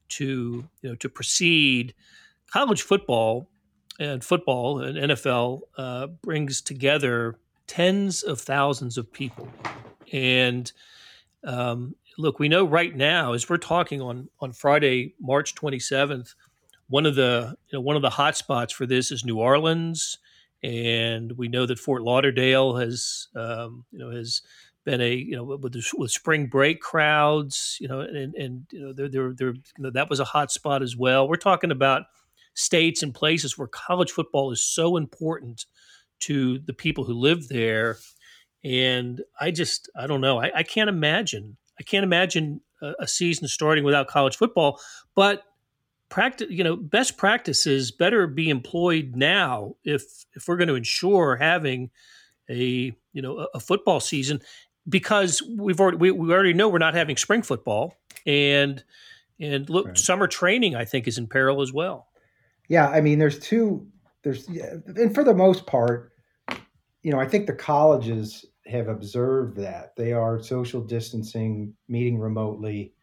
to 0.09 0.67
you 0.81 0.89
know 0.89 0.95
to 0.95 1.07
proceed. 1.07 1.93
College 2.51 2.81
football 2.81 3.49
and 4.01 4.21
football 4.21 4.81
and 4.81 4.97
NFL 4.97 5.61
uh, 5.77 6.07
brings 6.07 6.59
together 6.59 7.39
tens 7.67 8.21
of 8.21 8.41
thousands 8.41 8.97
of 8.97 9.13
people. 9.13 9.47
And 10.11 10.69
um, 11.45 11.95
look, 12.17 12.37
we 12.37 12.49
know 12.49 12.65
right 12.65 12.93
now, 12.93 13.31
as 13.31 13.49
we're 13.49 13.55
talking 13.55 14.01
on 14.01 14.27
on 14.41 14.51
Friday, 14.51 15.15
March 15.21 15.55
27th, 15.55 16.35
one 16.89 17.05
of 17.05 17.15
the 17.15 17.55
you 17.69 17.77
know 17.77 17.81
one 17.81 17.95
of 17.95 18.01
the 18.01 18.09
hot 18.09 18.35
spots 18.35 18.73
for 18.73 18.85
this 18.85 19.09
is 19.09 19.23
New 19.23 19.39
Orleans, 19.39 20.17
and 20.63 21.31
we 21.37 21.47
know 21.47 21.65
that 21.65 21.79
Fort 21.79 22.01
Lauderdale 22.01 22.75
has 22.75 23.27
um, 23.35 23.85
you 23.91 23.99
know 23.99 24.11
has 24.11 24.41
been 24.85 25.01
a 25.01 25.13
you 25.13 25.35
know 25.35 25.43
with 25.43 25.73
the, 25.73 25.83
with 25.97 26.11
spring 26.11 26.47
break 26.47 26.81
crowds, 26.81 27.77
you 27.79 27.87
know, 27.87 28.01
and 28.01 28.35
and 28.35 28.65
you 28.71 28.79
know 28.79 28.93
they're, 28.93 29.09
they're, 29.09 29.53
you 29.53 29.61
know, 29.77 29.91
that 29.91 30.09
was 30.09 30.19
a 30.19 30.25
hot 30.25 30.51
spot 30.51 30.81
as 30.81 30.95
well. 30.95 31.27
We're 31.27 31.35
talking 31.35 31.71
about 31.71 32.03
states 32.53 33.01
and 33.03 33.13
places 33.13 33.57
where 33.57 33.67
college 33.67 34.11
football 34.11 34.51
is 34.51 34.63
so 34.63 34.97
important 34.97 35.65
to 36.19 36.59
the 36.59 36.73
people 36.73 37.05
who 37.05 37.13
live 37.13 37.47
there. 37.47 37.97
And 38.63 39.21
I 39.39 39.51
just, 39.51 39.89
I 39.95 40.07
don't 40.07 40.21
know. 40.21 40.41
I, 40.41 40.51
I 40.53 40.63
can't 40.63 40.89
imagine. 40.89 41.57
I 41.79 41.83
can't 41.83 42.03
imagine 42.03 42.59
a, 42.81 42.93
a, 42.99 43.07
season 43.07 43.47
starting 43.47 43.85
without 43.85 44.07
college 44.07 44.35
football. 44.35 44.81
But 45.15 45.43
practice, 46.09 46.47
you 46.49 46.63
know, 46.63 46.75
best 46.75 47.17
practices 47.17 47.91
better 47.91 48.27
be 48.27 48.49
employed 48.49 49.15
now 49.15 49.75
if 49.83 50.03
if 50.33 50.47
we're 50.47 50.57
going 50.57 50.67
to 50.67 50.75
ensure 50.75 51.35
having 51.35 51.89
a 52.49 52.93
you 53.13 53.21
know 53.21 53.39
a, 53.39 53.47
a 53.55 53.59
football 53.59 53.99
season 53.99 54.41
because 54.87 55.41
we've 55.57 55.79
already 55.79 55.97
we, 55.97 56.11
we 56.11 56.33
already 56.33 56.53
know 56.53 56.67
we're 56.67 56.79
not 56.79 56.95
having 56.95 57.15
spring 57.15 57.41
football 57.41 57.95
and 58.25 58.83
and 59.39 59.69
look 59.69 59.87
right. 59.87 59.97
summer 59.97 60.27
training 60.27 60.75
I 60.75 60.85
think 60.85 61.07
is 61.07 61.17
in 61.17 61.27
peril 61.27 61.61
as 61.61 61.71
well. 61.71 62.07
Yeah, 62.67 62.87
I 62.87 63.01
mean, 63.01 63.19
there's 63.19 63.39
two. 63.39 63.87
There's 64.23 64.47
and 64.47 65.13
for 65.13 65.23
the 65.23 65.33
most 65.33 65.65
part, 65.65 66.11
you 67.01 67.11
know, 67.11 67.19
I 67.19 67.27
think 67.27 67.47
the 67.47 67.53
colleges 67.53 68.45
have 68.67 68.87
observed 68.87 69.57
that 69.57 69.95
they 69.95 70.13
are 70.13 70.41
social 70.41 70.81
distancing, 70.81 71.73
meeting 71.87 72.19
remotely. 72.19 72.93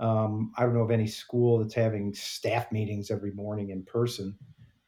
Um, 0.00 0.52
I 0.56 0.62
don't 0.62 0.74
know 0.74 0.80
of 0.80 0.90
any 0.90 1.06
school 1.06 1.58
that's 1.58 1.74
having 1.74 2.14
staff 2.14 2.72
meetings 2.72 3.10
every 3.10 3.32
morning 3.32 3.70
in 3.70 3.84
person. 3.84 4.34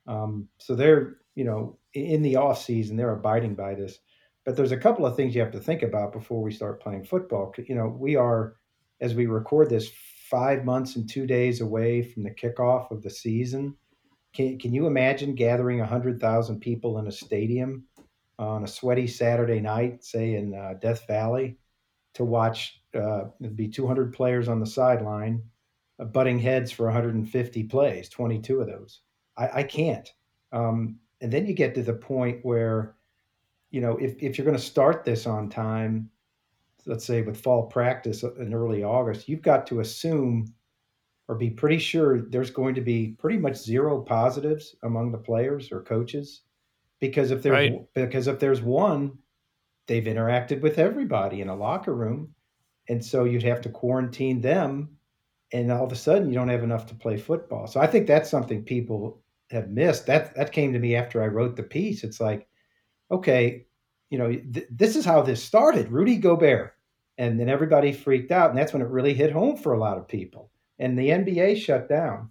Um, 0.07 0.49
so 0.59 0.75
they're, 0.75 1.19
you 1.35 1.45
know, 1.45 1.78
in 1.92 2.23
the 2.23 2.37
off 2.37 2.62
season, 2.62 2.97
they're 2.97 3.12
abiding 3.12 3.54
by 3.54 3.75
this. 3.75 3.99
But 4.45 4.57
there's 4.57 4.73
a 4.73 4.76
couple 4.76 5.07
of 5.07 5.14
things 5.14 5.35
you 5.35 5.42
have 5.42 5.52
to 5.52 5.61
think 5.61 5.83
about 5.83 6.12
before 6.12 6.42
we 6.42 6.50
start 6.50 6.83
playing 6.83 7.04
football. 7.04 7.54
You 7.59 7.75
know, 7.75 7.87
we 7.87 8.16
are, 8.16 8.57
as 9.00 9.14
we 9.14 9.26
record 9.26 9.69
this, 9.69 9.90
five 10.31 10.64
months 10.64 10.97
and 10.97 11.09
two 11.09 11.26
days 11.26 11.61
away 11.61 12.02
from 12.02 12.23
the 12.23 12.31
kickoff 12.31 12.90
of 12.90 13.02
the 13.02 13.11
season. 13.11 13.76
Can, 14.33 14.59
can 14.59 14.73
you 14.73 14.87
imagine 14.87 15.35
gathering 15.35 15.78
100,000 15.78 16.59
people 16.59 16.99
in 16.99 17.07
a 17.07 17.12
stadium 17.12 17.85
on 18.38 18.64
a 18.64 18.66
sweaty 18.66 19.07
Saturday 19.07 19.61
night, 19.61 20.02
say 20.02 20.35
in 20.37 20.54
uh, 20.54 20.75
Death 20.81 21.07
Valley, 21.07 21.59
to 22.14 22.25
watch? 22.25 22.81
Uh, 22.94 23.25
it'd 23.40 23.56
be 23.56 23.68
200 23.68 24.12
players 24.12 24.49
on 24.49 24.61
the 24.61 24.66
sideline, 24.66 25.42
uh, 25.99 26.04
butting 26.04 26.38
heads 26.38 26.70
for 26.70 26.87
150 26.87 27.64
plays, 27.64 28.08
22 28.08 28.61
of 28.61 28.66
those. 28.66 29.00
I, 29.37 29.61
I 29.61 29.62
can't. 29.62 30.12
Um, 30.52 30.99
and 31.20 31.32
then 31.32 31.46
you 31.46 31.54
get 31.54 31.75
to 31.75 31.82
the 31.82 31.94
point 31.94 32.40
where, 32.42 32.96
you 33.70 33.80
know, 33.80 33.96
if, 33.99 34.14
if 34.22 34.37
you're 34.37 34.44
going 34.44 34.56
to 34.56 34.62
start 34.62 35.04
this 35.04 35.26
on 35.26 35.49
time, 35.49 36.11
let's 36.87 37.04
say 37.04 37.22
with 37.22 37.40
fall 37.40 37.66
practice 37.66 38.22
in 38.22 38.52
early 38.52 38.82
August, 38.82 39.28
you've 39.28 39.42
got 39.42 39.66
to 39.68 39.80
assume 39.80 40.52
or 41.28 41.34
be 41.34 41.50
pretty 41.50 41.78
sure 41.78 42.20
there's 42.20 42.50
going 42.50 42.75
to 42.75 42.80
be 42.80 43.14
pretty 43.18 43.38
much 43.38 43.56
zero 43.56 44.00
positives 44.00 44.76
among 44.82 45.12
the 45.12 45.18
players 45.18 45.70
or 45.72 45.80
coaches 45.80 46.42
because 47.00 47.30
if 47.30 47.42
there's 47.42 47.70
right. 47.70 47.94
because 47.94 48.26
if 48.26 48.38
there's 48.38 48.61
one 48.61 49.16
they've 49.87 50.04
interacted 50.04 50.61
with 50.61 50.78
everybody 50.78 51.40
in 51.40 51.49
a 51.49 51.54
locker 51.54 51.94
room 51.94 52.34
and 52.88 53.04
so 53.04 53.24
you'd 53.24 53.42
have 53.42 53.60
to 53.62 53.68
quarantine 53.68 54.40
them 54.40 54.96
and 55.52 55.70
all 55.70 55.84
of 55.84 55.92
a 55.92 55.96
sudden 55.96 56.28
you 56.28 56.34
don't 56.34 56.48
have 56.48 56.64
enough 56.64 56.86
to 56.86 56.94
play 56.94 57.16
football. 57.16 57.66
So 57.66 57.80
I 57.80 57.86
think 57.86 58.06
that's 58.06 58.30
something 58.30 58.64
people 58.64 59.22
have 59.50 59.68
missed. 59.68 60.06
That 60.06 60.34
that 60.34 60.52
came 60.52 60.72
to 60.72 60.78
me 60.78 60.96
after 60.96 61.22
I 61.22 61.26
wrote 61.26 61.56
the 61.56 61.62
piece. 61.62 62.04
It's 62.04 62.20
like, 62.20 62.48
okay, 63.10 63.66
you 64.10 64.18
know, 64.18 64.28
th- 64.28 64.66
this 64.70 64.96
is 64.96 65.04
how 65.04 65.22
this 65.22 65.44
started. 65.44 65.92
Rudy 65.92 66.16
Gobert, 66.16 66.74
and 67.18 67.38
then 67.38 67.48
everybody 67.48 67.92
freaked 67.92 68.32
out, 68.32 68.50
and 68.50 68.58
that's 68.58 68.72
when 68.72 68.82
it 68.82 68.88
really 68.88 69.14
hit 69.14 69.32
home 69.32 69.56
for 69.56 69.74
a 69.74 69.78
lot 69.78 69.98
of 69.98 70.08
people. 70.08 70.50
And 70.78 70.98
the 70.98 71.10
NBA 71.10 71.58
shut 71.58 71.88
down. 71.88 72.30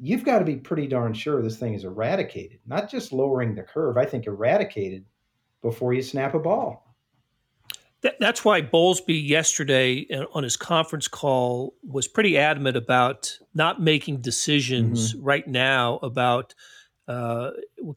You've 0.00 0.24
got 0.24 0.40
to 0.40 0.44
be 0.44 0.56
pretty 0.56 0.88
darn 0.88 1.14
sure 1.14 1.40
this 1.40 1.58
thing 1.58 1.74
is 1.74 1.84
eradicated, 1.84 2.58
not 2.66 2.90
just 2.90 3.12
lowering 3.12 3.54
the 3.54 3.62
curve. 3.62 3.96
I 3.96 4.04
think 4.04 4.26
eradicated 4.26 5.04
before 5.62 5.92
you 5.92 6.02
snap 6.02 6.34
a 6.34 6.40
ball 6.40 6.83
that's 8.20 8.44
why 8.44 8.60
Bowlesby 8.62 9.26
yesterday 9.26 10.06
uh, 10.14 10.24
on 10.32 10.42
his 10.42 10.56
conference 10.56 11.08
call 11.08 11.74
was 11.82 12.06
pretty 12.06 12.36
adamant 12.38 12.76
about 12.76 13.38
not 13.54 13.80
making 13.80 14.20
decisions 14.20 15.14
mm-hmm. 15.14 15.24
right 15.24 15.48
now 15.48 15.98
about 16.02 16.54
uh, 17.08 17.50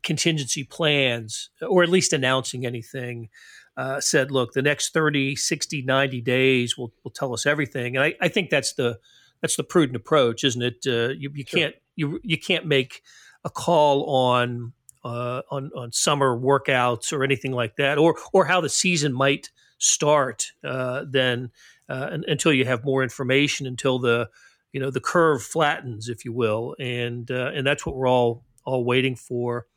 contingency 0.04 0.64
plans 0.64 1.50
or 1.62 1.84
at 1.84 1.90
least 1.90 2.14
announcing 2.14 2.66
anything. 2.66 3.30
Uh, 3.76 4.02
said, 4.02 4.32
look, 4.32 4.54
the 4.54 4.62
next 4.64 4.92
30, 4.92 5.36
60, 5.36 5.84
90 5.84 6.22
days 6.22 6.76
will, 6.76 6.92
will 7.04 7.12
tell 7.12 7.32
us 7.32 7.46
everything. 7.46 7.96
And 7.96 8.04
I, 8.04 8.16
I 8.20 8.28
think 8.28 8.50
that's 8.50 8.74
the 8.74 8.98
that's 9.40 9.56
the 9.56 9.64
prudent 9.64 9.96
approach, 9.96 10.44
isn't 10.44 10.64
it? 10.64 10.78
Uh, 10.88 11.10
you, 11.10 11.32
you 11.36 11.46
sure. 11.46 11.60
can't 11.60 11.76
you 11.96 12.20
you 12.24 12.40
can't 12.40 12.66
make 12.66 13.04
a 13.44 13.52
call 13.52 14.06
on 14.10 14.74
uh, 15.04 15.44
on 15.52 15.70
on 15.76 15.92
summer 15.92 16.36
workouts 16.36 17.14
or 17.14 17.24
anything 17.24 17.52
like 17.52 17.76
that, 17.76 18.00
or 18.00 18.18
or 18.34 18.46
how 18.46 18.62
the 18.62 18.70
season 18.70 19.14
might 19.14 19.52
start 19.78 20.52
uh, 20.64 21.06
then 21.10 21.52
uh, 21.90 22.18
until 22.28 22.54
you 22.54 22.66
have 22.66 22.84
more 22.84 23.04
information, 23.04 23.66
until 23.66 24.00
the 24.00 24.30
you 24.72 24.80
know 24.80 24.92
the 24.92 25.02
curve 25.02 25.42
flattens, 25.44 26.10
if 26.10 26.26
you 26.26 26.34
will, 26.34 26.76
and 26.80 27.32
uh, 27.32 27.52
and 27.54 27.66
that's 27.66 27.86
what 27.86 27.96
we're 27.96 28.10
all 28.10 28.44
all 28.66 28.84
waiting 28.84 29.16
for 29.16 29.68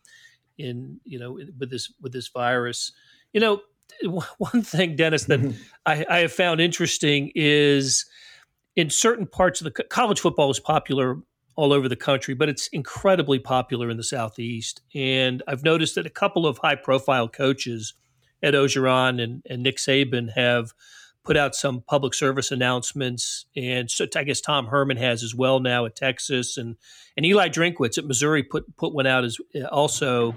in 0.58 1.00
you 1.04 1.18
know 1.18 1.38
with 1.58 1.70
this 1.70 1.92
with 2.00 2.12
this 2.12 2.28
virus. 2.28 2.92
You 3.32 3.40
know, 3.40 3.62
one 4.38 4.62
thing, 4.62 4.96
Dennis, 4.96 5.24
that 5.24 5.40
mm-hmm. 5.40 5.60
I, 5.86 6.04
I 6.08 6.18
have 6.18 6.32
found 6.32 6.60
interesting 6.60 7.32
is 7.34 8.06
in 8.76 8.90
certain 8.90 9.26
parts 9.26 9.60
of 9.60 9.64
the 9.64 9.84
college 9.84 10.20
football 10.20 10.50
is 10.50 10.60
popular 10.60 11.18
all 11.56 11.72
over 11.72 11.88
the 11.88 11.96
country, 11.96 12.34
but 12.34 12.48
it's 12.48 12.68
incredibly 12.68 13.38
popular 13.38 13.90
in 13.90 13.96
the 13.96 14.04
Southeast. 14.04 14.80
And 14.94 15.42
I've 15.46 15.64
noticed 15.64 15.94
that 15.96 16.06
a 16.06 16.10
couple 16.10 16.46
of 16.46 16.58
high 16.58 16.76
profile 16.76 17.28
coaches 17.28 17.94
Ed 18.42 18.54
Orgeron 18.54 19.22
and, 19.22 19.42
and 19.48 19.62
Nick 19.62 19.76
Saban 19.76 20.32
have 20.34 20.72
put 21.24 21.36
out 21.36 21.54
some 21.54 21.82
public 21.82 22.14
service 22.14 22.50
announcements, 22.50 23.46
and 23.54 23.90
so 23.90 24.06
I 24.16 24.24
guess 24.24 24.40
Tom 24.40 24.66
Herman 24.66 24.96
has 24.96 25.22
as 25.22 25.34
well 25.34 25.60
now 25.60 25.84
at 25.84 25.96
Texas, 25.96 26.56
and 26.56 26.76
and 27.16 27.26
Eli 27.26 27.48
Drinkwitz 27.48 27.98
at 27.98 28.06
Missouri 28.06 28.42
put 28.42 28.76
put 28.76 28.94
one 28.94 29.06
out 29.06 29.24
as 29.24 29.36
also, 29.70 30.34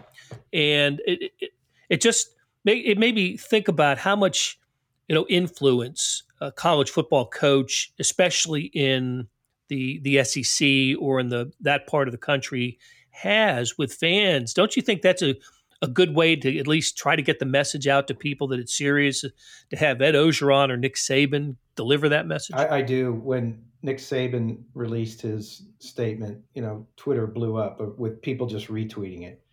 and 0.51 1.01
it 1.05 1.31
it, 1.39 1.51
it 1.89 2.01
just 2.01 2.29
it 2.65 2.97
made 2.97 3.15
me 3.15 3.37
think 3.37 3.67
about 3.67 3.97
how 3.97 4.15
much 4.15 4.59
you 5.07 5.15
know 5.15 5.25
influence 5.29 6.23
a 6.41 6.51
college 6.51 6.89
football 6.89 7.25
coach, 7.25 7.93
especially 7.99 8.63
in 8.73 9.27
the 9.69 9.99
the 10.03 10.23
SEC 10.23 11.01
or 11.01 11.19
in 11.19 11.29
the 11.29 11.51
that 11.61 11.87
part 11.87 12.07
of 12.07 12.11
the 12.11 12.17
country, 12.17 12.77
has 13.11 13.77
with 13.77 13.93
fans. 13.93 14.53
Don't 14.53 14.75
you 14.75 14.81
think 14.81 15.01
that's 15.01 15.21
a 15.21 15.35
a 15.83 15.87
good 15.87 16.15
way 16.15 16.33
to 16.37 16.57
at 16.57 16.65
least 16.65 16.97
try 16.97 17.15
to 17.15 17.21
get 17.21 17.39
the 17.39 17.45
message 17.45 17.87
out 17.87 18.07
to 18.07 18.15
people 18.15 18.47
that 18.47 18.59
it's 18.59 18.75
serious 18.75 19.21
to 19.21 19.75
have 19.75 20.01
Ed 20.01 20.15
Orgeron 20.15 20.69
or 20.69 20.77
Nick 20.77 20.95
Saban 20.95 21.57
deliver 21.75 22.07
that 22.07 22.25
message? 22.25 22.55
I, 22.55 22.77
I, 22.77 22.81
do. 22.81 23.11
When 23.11 23.61
Nick 23.81 23.97
Saban 23.97 24.63
released 24.73 25.21
his 25.21 25.63
statement, 25.79 26.41
you 26.55 26.61
know, 26.61 26.87
Twitter 26.95 27.27
blew 27.27 27.57
up 27.57 27.81
with 27.99 28.21
people 28.21 28.47
just 28.47 28.67
retweeting 28.67 29.23
it. 29.23 29.43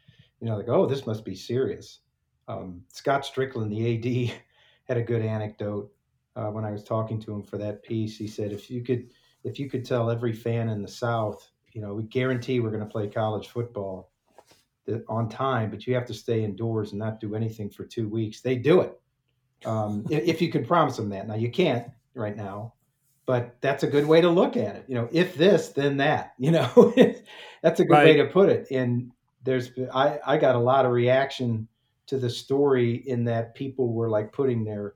You 0.40 0.46
know, 0.46 0.56
like, 0.56 0.68
oh, 0.68 0.87
this 0.87 1.04
must 1.04 1.25
be 1.25 1.34
serious. 1.34 1.99
Um, 2.46 2.82
Scott 2.92 3.25
Stricklin, 3.25 3.68
the 3.68 4.30
AD, 4.30 4.40
had 4.84 4.96
a 4.96 5.02
good 5.02 5.22
anecdote 5.22 5.92
uh, 6.37 6.46
when 6.46 6.64
I 6.64 6.70
was 6.70 6.84
talking 6.84 7.20
to 7.22 7.32
him 7.32 7.42
for 7.42 7.58
that 7.58 7.82
piece. 7.82 8.16
He 8.16 8.28
said, 8.28 8.52
if 8.52 8.70
you 8.70 8.84
could, 8.84 9.10
if 9.42 9.58
you 9.58 9.68
could 9.68 9.84
tell 9.84 10.10
every 10.10 10.32
fan 10.32 10.68
in 10.68 10.80
the 10.80 10.88
South, 10.88 11.50
you 11.72 11.80
know, 11.80 11.94
we 11.94 12.04
guarantee 12.04 12.60
we're 12.60 12.70
going 12.70 12.84
to 12.84 12.87
play 12.87 13.08
college 13.08 13.49
football 13.49 14.09
on 15.08 15.28
time, 15.28 15.70
but 15.70 15.87
you 15.87 15.94
have 15.94 16.06
to 16.06 16.14
stay 16.14 16.44
indoors 16.44 16.90
and 16.92 16.99
not 16.99 17.20
do 17.20 17.34
anything 17.34 17.70
for 17.70 17.84
two 17.84 18.08
weeks. 18.08 18.40
They 18.40 18.56
do 18.56 18.80
it. 18.80 19.00
Um, 19.64 20.06
if 20.10 20.40
you 20.40 20.50
can 20.50 20.64
promise 20.64 20.96
them 20.96 21.10
that. 21.10 21.28
Now 21.28 21.34
you 21.34 21.50
can't 21.50 21.88
right 22.14 22.37
now, 22.37 22.75
but 23.26 23.56
that's 23.60 23.82
a 23.82 23.87
good 23.87 24.06
way 24.06 24.20
to 24.20 24.28
look 24.28 24.56
at 24.56 24.76
it. 24.76 24.84
You 24.88 24.96
know, 24.96 25.08
if 25.12 25.34
this, 25.37 25.68
then 25.68 25.96
that. 25.99 26.34
You 26.38 26.52
know, 26.52 26.94
that's 27.62 27.80
a 27.80 27.84
good 27.84 27.92
right. 27.92 28.06
way 28.06 28.16
to 28.16 28.26
put 28.26 28.49
it. 28.49 28.66
And 28.70 29.12
there's, 29.44 29.70
I, 29.92 30.18
I 30.26 30.37
got 30.37 30.56
a 30.56 30.58
lot 30.58 30.87
of 30.87 30.92
reaction 30.92 31.68
to 32.06 32.18
the 32.18 32.28
story 32.28 32.96
in 33.06 33.25
that 33.25 33.54
people 33.54 33.92
were 33.92 34.10
like 34.10 34.32
putting 34.32 34.64
their 34.64 34.94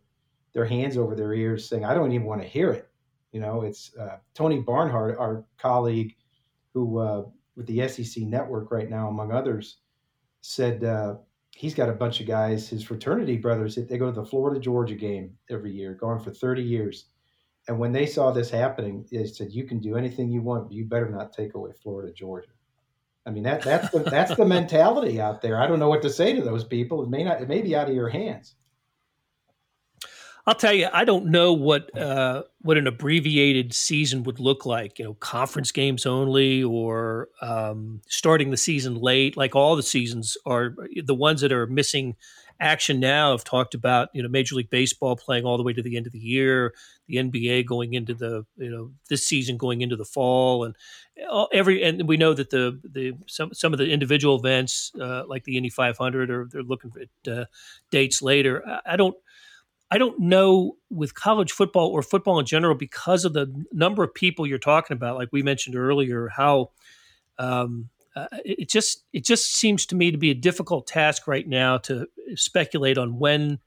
their 0.53 0.64
hands 0.64 0.97
over 0.97 1.14
their 1.14 1.33
ears, 1.33 1.69
saying, 1.69 1.85
"I 1.85 1.95
don't 1.95 2.11
even 2.12 2.26
want 2.26 2.43
to 2.43 2.49
hear 2.49 2.73
it." 2.73 2.88
You 3.31 3.41
know, 3.41 3.62
it's 3.62 3.95
uh, 3.97 4.17
Tony 4.35 4.61
Barnhart, 4.61 5.19
our 5.19 5.45
colleague, 5.59 6.17
who 6.73 6.99
uh, 6.99 7.25
with 7.57 7.67
the 7.67 7.87
SEC 7.89 8.25
network 8.25 8.71
right 8.71 8.91
now, 8.91 9.09
among 9.09 9.33
others, 9.33 9.79
said 10.41 10.85
uh, 10.85 11.17
he's 11.55 11.75
got 11.75 11.89
a 11.89 11.93
bunch 11.93 12.21
of 12.21 12.27
guys, 12.27 12.69
his 12.69 12.85
fraternity 12.85 13.37
brothers, 13.37 13.77
they 13.77 13.99
go 13.99 14.07
to 14.07 14.21
the 14.21 14.27
Florida 14.27 14.61
Georgia 14.61 14.95
game 14.95 15.33
every 15.51 15.73
year, 15.73 15.95
going 15.95 16.21
for 16.21 16.33
30 16.33 16.63
years. 16.63 17.07
And 17.69 17.79
when 17.79 17.93
they 17.93 18.07
saw 18.07 18.31
this 18.31 18.51
happening, 18.51 19.07
they 19.11 19.25
said, 19.25 19.51
"You 19.51 19.65
can 19.65 19.81
do 19.81 19.97
anything 19.97 20.31
you 20.31 20.43
want, 20.43 20.65
but 20.65 20.75
you 20.75 20.85
better 20.85 21.09
not 21.09 21.33
take 21.33 21.55
away 21.55 21.73
Florida 21.83 22.13
Georgia." 22.13 22.51
I 23.27 23.31
mean 23.31 23.43
that 23.45 23.63
that's 23.63 23.91
the 23.91 24.01
that's 24.01 24.37
the 24.37 24.45
mentality 24.45 25.21
out 25.21 25.41
there. 25.41 25.59
I 25.59 25.67
don't 25.67 25.79
know 25.79 25.89
what 25.89 26.03
to 26.03 26.11
say 26.11 26.35
to 26.35 26.43
those 26.43 26.65
people. 26.65 27.03
It 27.03 27.09
may 27.09 27.25
not 27.25 27.41
it 27.41 27.49
may 27.49 27.63
be 27.63 27.75
out 27.75 27.89
of 27.89 27.95
your 27.95 28.11
hands. 28.11 28.57
I'll 30.47 30.55
tell 30.55 30.75
you, 30.75 30.89
I 30.93 31.05
don't 31.05 31.27
know 31.27 31.55
what 31.55 31.97
uh, 31.97 32.43
what 32.61 32.77
an 32.77 32.87
abbreviated 32.87 33.73
season 33.73 34.25
would 34.25 34.39
look 34.39 34.67
like. 34.67 34.99
You 34.99 35.07
know, 35.07 35.15
conference 35.15 35.73
games 35.73 36.05
only, 36.05 36.63
or 36.63 37.29
um, 37.41 38.03
starting 38.09 38.51
the 38.51 38.59
season 38.59 38.97
late. 38.97 39.39
Like 39.39 39.57
all 39.57 39.75
the 39.75 39.83
seasons 39.83 40.37
are 40.45 40.75
the 41.03 41.15
ones 41.15 41.41
that 41.41 41.53
are 41.53 41.67
missing 41.67 42.17
action 42.61 43.01
now. 43.01 43.33
I've 43.33 43.45
talked 43.45 43.75
about 43.75 44.11
you 44.13 44.23
know 44.23 44.29
Major 44.29 44.55
League 44.57 44.69
Baseball 44.69 45.17
playing 45.17 45.47
all 45.47 45.57
the 45.57 45.63
way 45.63 45.73
to 45.73 45.83
the 45.83 45.97
end 45.97 46.07
of 46.07 46.13
the 46.13 46.19
year, 46.19 46.75
the 47.07 47.17
NBA 47.17 47.65
going 47.65 47.95
into 47.95 48.13
the 48.13 48.45
you 48.59 48.71
know 48.71 48.91
this 49.09 49.27
season 49.27 49.57
going 49.57 49.81
into 49.81 49.97
the 49.97 50.05
fall, 50.05 50.65
and 50.65 50.77
every 51.55 51.83
and 51.83 52.07
we 52.07 52.19
know 52.19 52.35
that 52.35 52.51
the 52.51 52.79
the 52.85 53.15
some 53.27 53.55
some 53.55 53.73
of 53.73 53.79
the 53.79 53.89
individual 53.89 54.39
events 54.39 54.93
uh, 55.01 55.23
like 55.27 55.45
the 55.45 55.57
Indy 55.57 55.71
500 55.71 56.31
or 56.31 56.49
they're 56.51 56.63
looking 56.63 56.93
at 57.01 57.33
uh, 57.33 57.45
dates 57.91 58.21
later. 58.21 58.63
I, 58.67 58.93
I 58.93 58.97
don't 58.97 59.17
I 59.91 59.99
don't 59.99 60.19
know 60.19 60.76
with 60.91 61.14
college 61.14 61.53
football 61.53 61.88
or 61.88 62.03
football 62.03 62.38
in 62.38 62.47
general 62.47 62.75
because 62.75 63.25
of 63.25 63.33
the 63.33 63.64
number 63.73 64.03
of 64.03 64.14
people 64.14 64.47
you're 64.47 64.59
talking 64.59 64.97
about, 64.97 65.17
like 65.17 65.29
we 65.31 65.43
mentioned 65.43 65.76
earlier, 65.76 66.29
how 66.29 66.71
um, 67.38 67.91
uh, 68.17 68.26
it 68.45 68.69
just 68.69 69.05
it 69.12 69.25
just 69.25 69.55
seems 69.55 69.87
to 69.87 69.97
me 69.97 70.11
to 70.11 70.19
be 70.19 70.31
a 70.31 70.35
difficult 70.35 70.87
task 70.87 71.26
right 71.26 71.49
now 71.49 71.79
to 71.79 72.07
speculate 72.35 72.97
on 72.97 73.19
when 73.19 73.59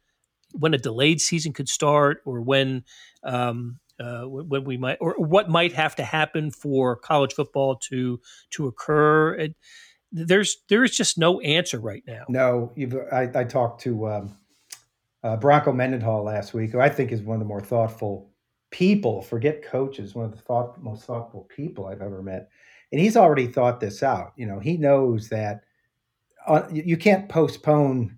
when 0.53 0.73
a 0.73 0.77
delayed 0.77 1.21
season 1.21 1.53
could 1.53 1.69
start 1.69 2.21
or 2.25 2.41
when 2.41 2.83
um, 3.23 3.79
uh, 3.99 4.23
when 4.23 4.63
we 4.63 4.77
might 4.77 4.97
or 5.01 5.15
what 5.17 5.49
might 5.49 5.73
have 5.73 5.95
to 5.95 6.03
happen 6.03 6.49
for 6.51 6.95
college 6.95 7.33
football 7.33 7.75
to 7.75 8.19
to 8.51 8.67
occur. 8.67 9.33
It, 9.35 9.55
there's 10.11 10.57
there 10.69 10.83
is 10.83 10.95
just 10.95 11.17
no 11.17 11.41
answer 11.41 11.79
right 11.79 12.03
now. 12.07 12.23
No, 12.29 12.71
I, 13.11 13.29
I 13.35 13.43
talked 13.43 13.81
to. 13.81 14.07
Um 14.07 14.37
uh, 15.23 15.35
Bronco 15.35 15.71
Mendenhall 15.71 16.23
last 16.23 16.53
week, 16.53 16.71
who 16.71 16.79
I 16.79 16.89
think 16.89 17.11
is 17.11 17.21
one 17.21 17.35
of 17.35 17.39
the 17.39 17.45
more 17.45 17.61
thoughtful 17.61 18.29
people. 18.71 19.21
Forget 19.21 19.63
coaches, 19.63 20.15
one 20.15 20.25
of 20.25 20.31
the 20.31 20.37
thought, 20.37 20.81
most 20.81 21.05
thoughtful 21.05 21.47
people 21.49 21.87
I've 21.87 22.01
ever 22.01 22.21
met, 22.21 22.49
and 22.91 23.01
he's 23.01 23.17
already 23.17 23.47
thought 23.47 23.79
this 23.79 24.03
out. 24.03 24.33
You 24.35 24.45
know, 24.45 24.59
he 24.59 24.77
knows 24.77 25.29
that 25.29 25.61
uh, 26.47 26.63
you 26.71 26.97
can't 26.97 27.29
postpone. 27.29 28.17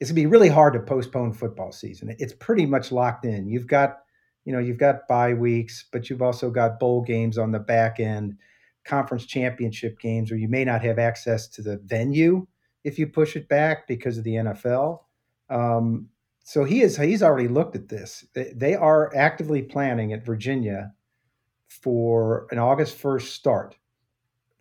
It's 0.00 0.10
gonna 0.10 0.16
be 0.16 0.26
really 0.26 0.48
hard 0.48 0.74
to 0.74 0.80
postpone 0.80 1.32
football 1.32 1.72
season. 1.72 2.14
It's 2.18 2.34
pretty 2.34 2.66
much 2.66 2.92
locked 2.92 3.24
in. 3.24 3.48
You've 3.48 3.66
got, 3.66 3.98
you 4.44 4.52
know, 4.52 4.58
you've 4.58 4.78
got 4.78 5.08
bye 5.08 5.34
weeks, 5.34 5.84
but 5.92 6.08
you've 6.08 6.22
also 6.22 6.50
got 6.50 6.80
bowl 6.80 7.02
games 7.02 7.36
on 7.36 7.52
the 7.52 7.58
back 7.58 8.00
end, 8.00 8.36
conference 8.84 9.26
championship 9.26 9.98
games, 9.98 10.30
where 10.30 10.40
you 10.40 10.48
may 10.48 10.64
not 10.64 10.82
have 10.82 10.98
access 10.98 11.46
to 11.48 11.62
the 11.62 11.78
venue 11.84 12.46
if 12.84 12.98
you 12.98 13.06
push 13.06 13.36
it 13.36 13.48
back 13.48 13.86
because 13.86 14.18
of 14.18 14.24
the 14.24 14.34
NFL. 14.34 15.00
Um, 15.50 16.08
so 16.48 16.64
he 16.64 16.80
is 16.80 16.96
he's 16.96 17.22
already 17.22 17.46
looked 17.46 17.76
at 17.76 17.90
this. 17.90 18.24
They 18.32 18.74
are 18.74 19.14
actively 19.14 19.60
planning 19.60 20.14
at 20.14 20.24
Virginia 20.24 20.94
for 21.68 22.46
an 22.50 22.58
August 22.58 22.96
1st 23.02 23.26
start 23.26 23.76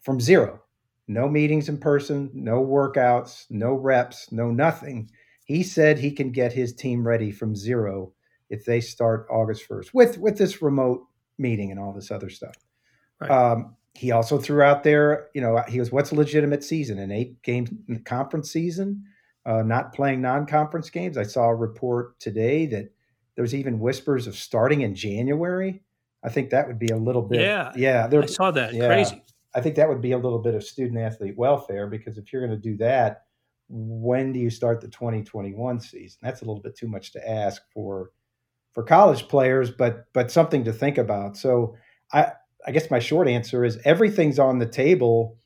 from 0.01 0.19
zero. 0.19 0.61
No 1.07 1.29
meetings 1.29 1.69
in 1.69 1.77
person, 1.77 2.29
no 2.33 2.61
workouts, 2.61 3.45
no 3.49 3.73
reps, 3.73 4.29
no 4.33 4.51
nothing. 4.51 5.09
He 5.45 5.63
said 5.63 5.97
he 5.97 6.11
can 6.11 6.33
get 6.33 6.51
his 6.51 6.73
team 6.73 7.07
ready 7.07 7.31
from 7.31 7.55
zero 7.55 8.11
if 8.49 8.65
they 8.65 8.81
start 8.81 9.25
August 9.29 9.63
1st 9.69 9.93
with 9.93 10.17
with 10.17 10.37
this 10.37 10.61
remote 10.61 11.07
meeting 11.37 11.71
and 11.71 11.79
all 11.79 11.93
this 11.93 12.11
other 12.11 12.29
stuff. 12.29 12.55
Right. 13.21 13.31
Um, 13.31 13.77
he 13.93 14.11
also 14.11 14.37
threw 14.37 14.61
out 14.61 14.83
there, 14.83 15.29
you 15.33 15.39
know, 15.39 15.63
he 15.69 15.79
was 15.79 15.89
what's 15.89 16.11
a 16.11 16.15
legitimate 16.15 16.65
season? 16.65 16.99
An 16.99 17.11
eight 17.11 17.41
game 17.43 18.01
conference 18.03 18.51
season, 18.51 19.05
uh, 19.47 19.63
not 19.63 19.93
playing 19.93 20.21
non 20.21 20.45
conference 20.45 20.89
games. 20.89 21.17
I 21.17 21.23
saw 21.23 21.45
a 21.45 21.55
report 21.55 22.19
today 22.19 22.65
that 22.67 22.91
there's 23.35 23.55
even 23.55 23.79
whispers 23.79 24.27
of 24.27 24.35
starting 24.35 24.81
in 24.81 24.93
January. 24.93 25.81
I 26.23 26.29
think 26.29 26.49
that 26.49 26.67
would 26.67 26.79
be 26.79 26.89
a 26.89 26.97
little 26.97 27.21
bit. 27.21 27.41
Yeah. 27.41 27.71
Yeah. 27.75 28.09
I 28.11 28.25
saw 28.25 28.51
that. 28.51 28.73
Yeah, 28.73 28.87
Crazy. 28.87 29.23
I 29.55 29.61
think 29.61 29.75
that 29.75 29.87
would 29.87 30.01
be 30.01 30.11
a 30.11 30.17
little 30.17 30.39
bit 30.39 30.53
of 30.53 30.63
student 30.63 30.99
athlete 30.99 31.37
welfare 31.37 31.87
because 31.87 32.17
if 32.17 32.31
you're 32.31 32.45
going 32.45 32.59
to 32.59 32.69
do 32.69 32.75
that, 32.77 33.23
when 33.69 34.33
do 34.33 34.39
you 34.39 34.49
start 34.49 34.81
the 34.81 34.87
2021 34.87 35.79
season? 35.79 36.19
That's 36.21 36.41
a 36.41 36.45
little 36.45 36.61
bit 36.61 36.75
too 36.75 36.87
much 36.87 37.13
to 37.13 37.29
ask 37.29 37.61
for 37.73 38.11
for 38.73 38.83
college 38.83 39.27
players, 39.27 39.71
but 39.71 40.05
but 40.13 40.29
something 40.29 40.63
to 40.65 40.73
think 40.73 40.97
about. 40.97 41.37
So 41.37 41.75
I 42.11 42.33
I 42.65 42.71
guess 42.71 42.91
my 42.91 42.99
short 42.99 43.27
answer 43.27 43.63
is 43.63 43.79
everything's 43.85 44.39
on 44.39 44.59
the 44.59 44.65
table 44.65 45.37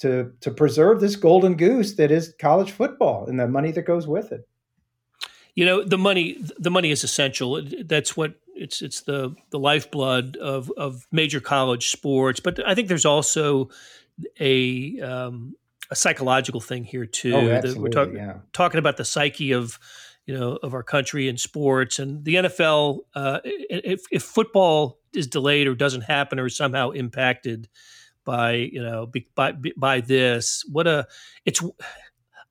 to 0.00 0.32
to 0.40 0.50
preserve 0.50 1.00
this 1.00 1.16
golden 1.16 1.54
goose 1.54 1.94
that 1.94 2.10
is 2.10 2.34
college 2.38 2.70
football 2.70 3.26
and 3.26 3.38
the 3.38 3.46
money 3.46 3.70
that 3.72 3.82
goes 3.82 4.06
with 4.06 4.32
it. 4.32 4.46
You 5.54 5.66
know, 5.66 5.84
the 5.84 5.98
money 5.98 6.38
the 6.58 6.70
money 6.70 6.90
is 6.90 7.04
essential. 7.04 7.62
That's 7.84 8.16
what 8.16 8.34
it's 8.54 8.82
it's 8.82 9.02
the 9.02 9.34
the 9.50 9.58
lifeblood 9.58 10.36
of 10.36 10.72
of 10.76 11.06
major 11.12 11.40
college 11.40 11.88
sports. 11.90 12.40
But 12.40 12.66
I 12.66 12.74
think 12.74 12.88
there's 12.88 13.06
also 13.06 13.68
a 14.38 15.00
um, 15.00 15.54
a 15.90 15.96
psychological 15.96 16.60
thing 16.60 16.84
here 16.84 17.06
too. 17.06 17.34
Oh, 17.34 17.48
absolutely, 17.48 17.82
we're 17.82 17.88
talk, 17.88 18.08
yeah. 18.14 18.36
talking 18.52 18.78
about 18.78 18.96
the 18.96 19.04
psyche 19.04 19.52
of 19.52 19.78
you 20.24 20.38
know 20.38 20.58
of 20.62 20.72
our 20.72 20.82
country 20.82 21.28
and 21.28 21.38
sports 21.38 21.98
and 21.98 22.24
the 22.24 22.36
NFL. 22.36 23.00
Uh, 23.14 23.40
if, 23.44 24.02
if 24.10 24.22
football 24.22 24.98
is 25.12 25.26
delayed 25.26 25.66
or 25.66 25.74
doesn't 25.74 26.02
happen 26.02 26.38
or 26.38 26.46
is 26.46 26.56
somehow 26.56 26.90
impacted 26.90 27.68
by 28.24 28.52
you 28.52 28.82
know 28.82 29.10
by 29.34 29.54
by 29.76 30.00
this, 30.00 30.64
what 30.70 30.86
a 30.86 31.06
it's. 31.44 31.62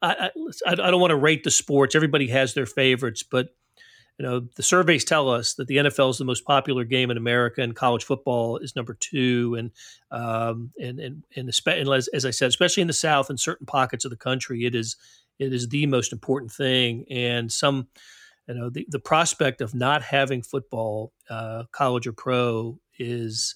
I, 0.02 0.30
I, 0.66 0.72
I 0.72 0.76
don't 0.76 1.02
want 1.02 1.12
to 1.12 1.18
rate 1.18 1.44
the 1.44 1.52
sports. 1.52 1.94
Everybody 1.94 2.30
has 2.30 2.54
their 2.54 2.66
favorites, 2.66 3.22
but 3.22 3.50
you 4.18 4.26
know 4.26 4.48
the 4.56 4.64
surveys 4.64 5.04
tell 5.04 5.30
us 5.30 5.56
that 5.56 5.68
the 5.68 5.76
NFL 5.76 6.12
is 6.12 6.18
the 6.18 6.24
most 6.24 6.46
popular 6.46 6.86
game 6.86 7.12
in 7.12 7.18
America, 7.18 7.62
and 7.62 7.76
college 7.76 8.06
football 8.06 8.58
is 8.58 8.78
number 8.78 8.94
two. 8.94 9.56
And 9.60 9.72
um, 10.10 10.72
and 10.80 11.00
and 11.00 11.24
and, 11.36 11.54
and 11.66 11.90
as, 11.90 12.08
as 12.10 12.26
I 12.26 12.32
said, 12.32 12.48
especially 12.48 12.82
in 12.82 12.88
the 12.88 12.94
South 12.94 13.30
and 13.30 13.38
certain 13.38 13.66
pockets 13.66 14.06
of 14.06 14.12
the 14.12 14.18
country, 14.18 14.64
it 14.64 14.74
is 14.74 14.96
it 15.40 15.54
is 15.54 15.70
the 15.70 15.86
most 15.86 16.12
important 16.12 16.52
thing. 16.52 17.06
And 17.10 17.52
some, 17.52 17.88
you 18.48 18.56
know, 18.56 18.70
the 18.70 18.86
the 18.90 19.00
prospect 19.00 19.62
of 19.62 19.74
not 19.74 20.04
having 20.04 20.42
football, 20.42 21.14
uh, 21.30 21.64
college 21.72 22.06
or 22.08 22.14
pro, 22.14 22.80
is 22.98 23.56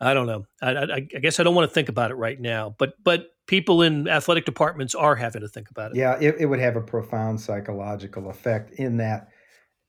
I 0.00 0.14
don't 0.14 0.26
know. 0.26 0.46
I, 0.62 0.70
I, 0.70 0.94
I 0.94 1.00
guess 1.00 1.40
I 1.40 1.42
don't 1.42 1.54
want 1.54 1.68
to 1.68 1.74
think 1.74 1.88
about 1.88 2.10
it 2.10 2.14
right 2.14 2.40
now, 2.40 2.74
but 2.78 2.94
but 3.02 3.28
people 3.46 3.82
in 3.82 4.08
athletic 4.08 4.44
departments 4.44 4.94
are 4.94 5.16
having 5.16 5.42
to 5.42 5.48
think 5.48 5.70
about 5.70 5.92
it. 5.92 5.96
Yeah, 5.96 6.16
it, 6.20 6.36
it 6.38 6.46
would 6.46 6.60
have 6.60 6.76
a 6.76 6.80
profound 6.80 7.40
psychological 7.40 8.30
effect 8.30 8.72
in 8.72 8.98
that 8.98 9.28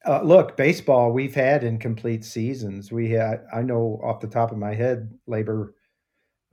uh, 0.05 0.21
look, 0.21 0.55
baseball, 0.55 1.11
we've 1.11 1.35
had 1.35 1.63
incomplete 1.63 2.23
seasons. 2.23 2.91
We 2.91 3.11
had, 3.11 3.45
I 3.53 3.61
know 3.61 3.99
off 4.03 4.21
the 4.21 4.27
top 4.27 4.51
of 4.51 4.57
my 4.57 4.73
head, 4.73 5.13
labor 5.27 5.75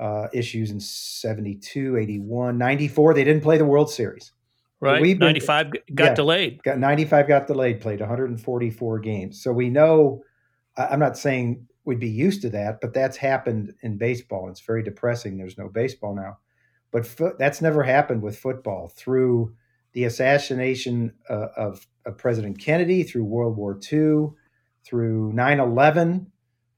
uh, 0.00 0.26
issues 0.32 0.70
in 0.70 0.80
72, 0.80 1.96
81, 1.96 2.58
94. 2.58 3.14
They 3.14 3.24
didn't 3.24 3.42
play 3.42 3.56
the 3.56 3.64
World 3.64 3.90
Series. 3.90 4.32
Right. 4.80 5.00
We've 5.00 5.18
95 5.18 5.70
been, 5.70 5.82
got 5.94 6.04
yeah, 6.04 6.14
delayed. 6.14 6.62
Got 6.62 6.78
95 6.78 7.28
got 7.28 7.46
delayed, 7.46 7.80
played 7.80 8.00
144 8.00 8.98
games. 8.98 9.42
So 9.42 9.52
we 9.52 9.70
know, 9.70 10.22
I'm 10.76 11.00
not 11.00 11.16
saying 11.16 11.66
we'd 11.86 12.00
be 12.00 12.10
used 12.10 12.42
to 12.42 12.50
that, 12.50 12.80
but 12.80 12.92
that's 12.92 13.16
happened 13.16 13.72
in 13.80 13.96
baseball. 13.96 14.50
It's 14.50 14.60
very 14.60 14.82
depressing. 14.82 15.38
There's 15.38 15.56
no 15.56 15.68
baseball 15.68 16.14
now. 16.14 16.38
But 16.90 17.06
fo- 17.06 17.36
that's 17.38 17.62
never 17.62 17.82
happened 17.82 18.22
with 18.22 18.38
football 18.38 18.88
through 18.88 19.54
the 19.92 20.04
assassination 20.04 21.14
uh, 21.30 21.48
of, 21.56 21.86
of, 22.04 22.18
President 22.18 22.58
Kennedy, 22.58 23.02
through 23.02 23.24
World 23.24 23.56
War 23.56 23.78
II, 23.90 24.30
through 24.84 25.32
9 25.32 25.60
11. 25.60 26.30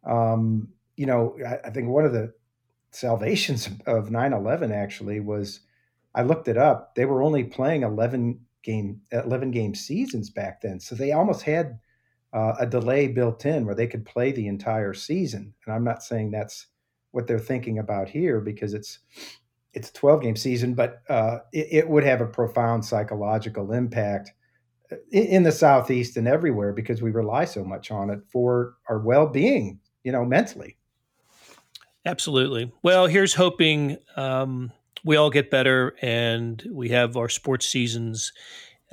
Um, 0.04 0.68
you 0.96 1.06
know, 1.06 1.36
I, 1.44 1.68
I, 1.68 1.70
think 1.70 1.88
one 1.88 2.04
of 2.04 2.12
the 2.12 2.32
salvations 2.92 3.68
of 3.86 4.10
9 4.10 4.32
11 4.32 4.72
actually 4.72 5.20
was 5.20 5.60
I 6.14 6.22
looked 6.22 6.48
it 6.48 6.56
up. 6.56 6.94
They 6.94 7.06
were 7.06 7.22
only 7.22 7.44
playing 7.44 7.82
11 7.82 8.40
game 8.62 9.00
11 9.10 9.50
game 9.50 9.74
seasons 9.74 10.30
back 10.30 10.60
then. 10.60 10.80
So 10.80 10.94
they 10.94 11.12
almost 11.12 11.42
had 11.42 11.78
uh, 12.32 12.54
a 12.58 12.66
delay 12.66 13.08
built 13.08 13.46
in 13.46 13.64
where 13.64 13.74
they 13.74 13.86
could 13.86 14.04
play 14.04 14.32
the 14.32 14.46
entire 14.46 14.94
season. 14.94 15.54
And 15.64 15.74
I'm 15.74 15.84
not 15.84 16.02
saying 16.02 16.30
that's 16.30 16.66
what 17.10 17.26
they're 17.26 17.38
thinking 17.38 17.78
about 17.78 18.08
here 18.08 18.40
because 18.40 18.74
it's 18.74 18.98
it's 19.74 19.90
a 19.90 19.92
12 19.92 20.22
game 20.22 20.36
season, 20.36 20.74
but 20.74 21.02
uh, 21.08 21.38
it, 21.52 21.68
it, 21.70 21.88
would 21.88 22.02
have 22.02 22.20
a 22.20 22.26
profound 22.26 22.84
psychological 22.84 23.72
impact 23.72 24.32
uh, 24.90 24.96
in, 25.12 25.24
in, 25.26 25.42
the 25.42 25.52
Southeast 25.52 26.16
and 26.16 26.26
everywhere 26.26 26.72
because 26.72 27.02
we 27.02 27.10
rely 27.10 27.44
so 27.44 27.62
much 27.62 27.90
on 27.90 28.08
it 28.08 28.20
for 28.32 28.74
our 28.88 28.98
well 28.98 29.26
being, 29.26 29.78
you 30.04 30.10
know, 30.10 30.24
mentally. 30.24 30.78
Absolutely. 32.06 32.72
Well, 32.82 33.06
here's 33.06 33.34
hoping 33.34 33.98
um, 34.16 34.72
we 35.04 35.16
all 35.16 35.30
get 35.30 35.50
better 35.50 35.94
and 36.00 36.66
we 36.70 36.88
have 36.88 37.16
our 37.16 37.28
sports 37.28 37.68
seasons 37.68 38.32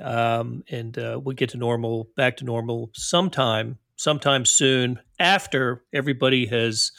um, 0.00 0.64
and 0.70 0.98
uh, 0.98 1.20
we 1.22 1.34
get 1.34 1.50
to 1.50 1.56
normal, 1.56 2.08
back 2.16 2.36
to 2.38 2.44
normal 2.44 2.90
sometime, 2.94 3.78
sometime 3.96 4.44
soon 4.44 5.00
after 5.18 5.82
everybody 5.92 6.46
has 6.46 6.92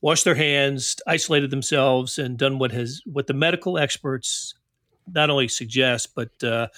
washed 0.00 0.24
their 0.24 0.34
hands, 0.34 0.96
isolated 1.06 1.50
themselves, 1.50 2.18
and 2.18 2.38
done 2.38 2.58
what 2.58 2.72
has 2.72 3.02
what 3.04 3.26
the 3.26 3.34
medical 3.34 3.78
experts 3.78 4.54
not 5.12 5.30
only 5.30 5.48
suggest 5.48 6.14
but 6.14 6.30
uh, 6.42 6.68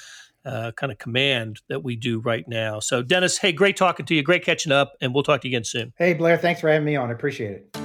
uh, 0.44 0.72
kind 0.72 0.92
of 0.92 0.98
command 0.98 1.60
that 1.68 1.82
we 1.82 1.96
do 1.96 2.20
right 2.20 2.46
now. 2.48 2.80
So, 2.80 3.02
Dennis, 3.02 3.38
hey, 3.38 3.52
great 3.52 3.76
talking 3.76 4.06
to 4.06 4.14
you, 4.14 4.22
great 4.22 4.44
catching 4.44 4.72
up, 4.72 4.94
and 5.00 5.12
we'll 5.12 5.22
talk 5.22 5.42
to 5.42 5.48
you 5.48 5.56
again 5.56 5.64
soon. 5.64 5.92
Hey, 5.98 6.14
Blair, 6.14 6.38
thanks 6.38 6.60
for 6.60 6.68
having 6.68 6.86
me 6.86 6.96
on. 6.96 7.10
I 7.10 7.12
appreciate 7.12 7.52
it. 7.52 7.76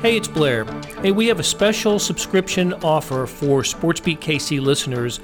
Hey, 0.00 0.16
it's 0.16 0.28
Blair. 0.28 0.64
Hey, 1.02 1.10
we 1.10 1.26
have 1.26 1.40
a 1.40 1.44
special 1.44 1.98
subscription 1.98 2.74
offer 2.74 3.26
for 3.26 3.62
SportsBeat 3.62 4.20
KC 4.20 4.60
listeners 4.60 5.18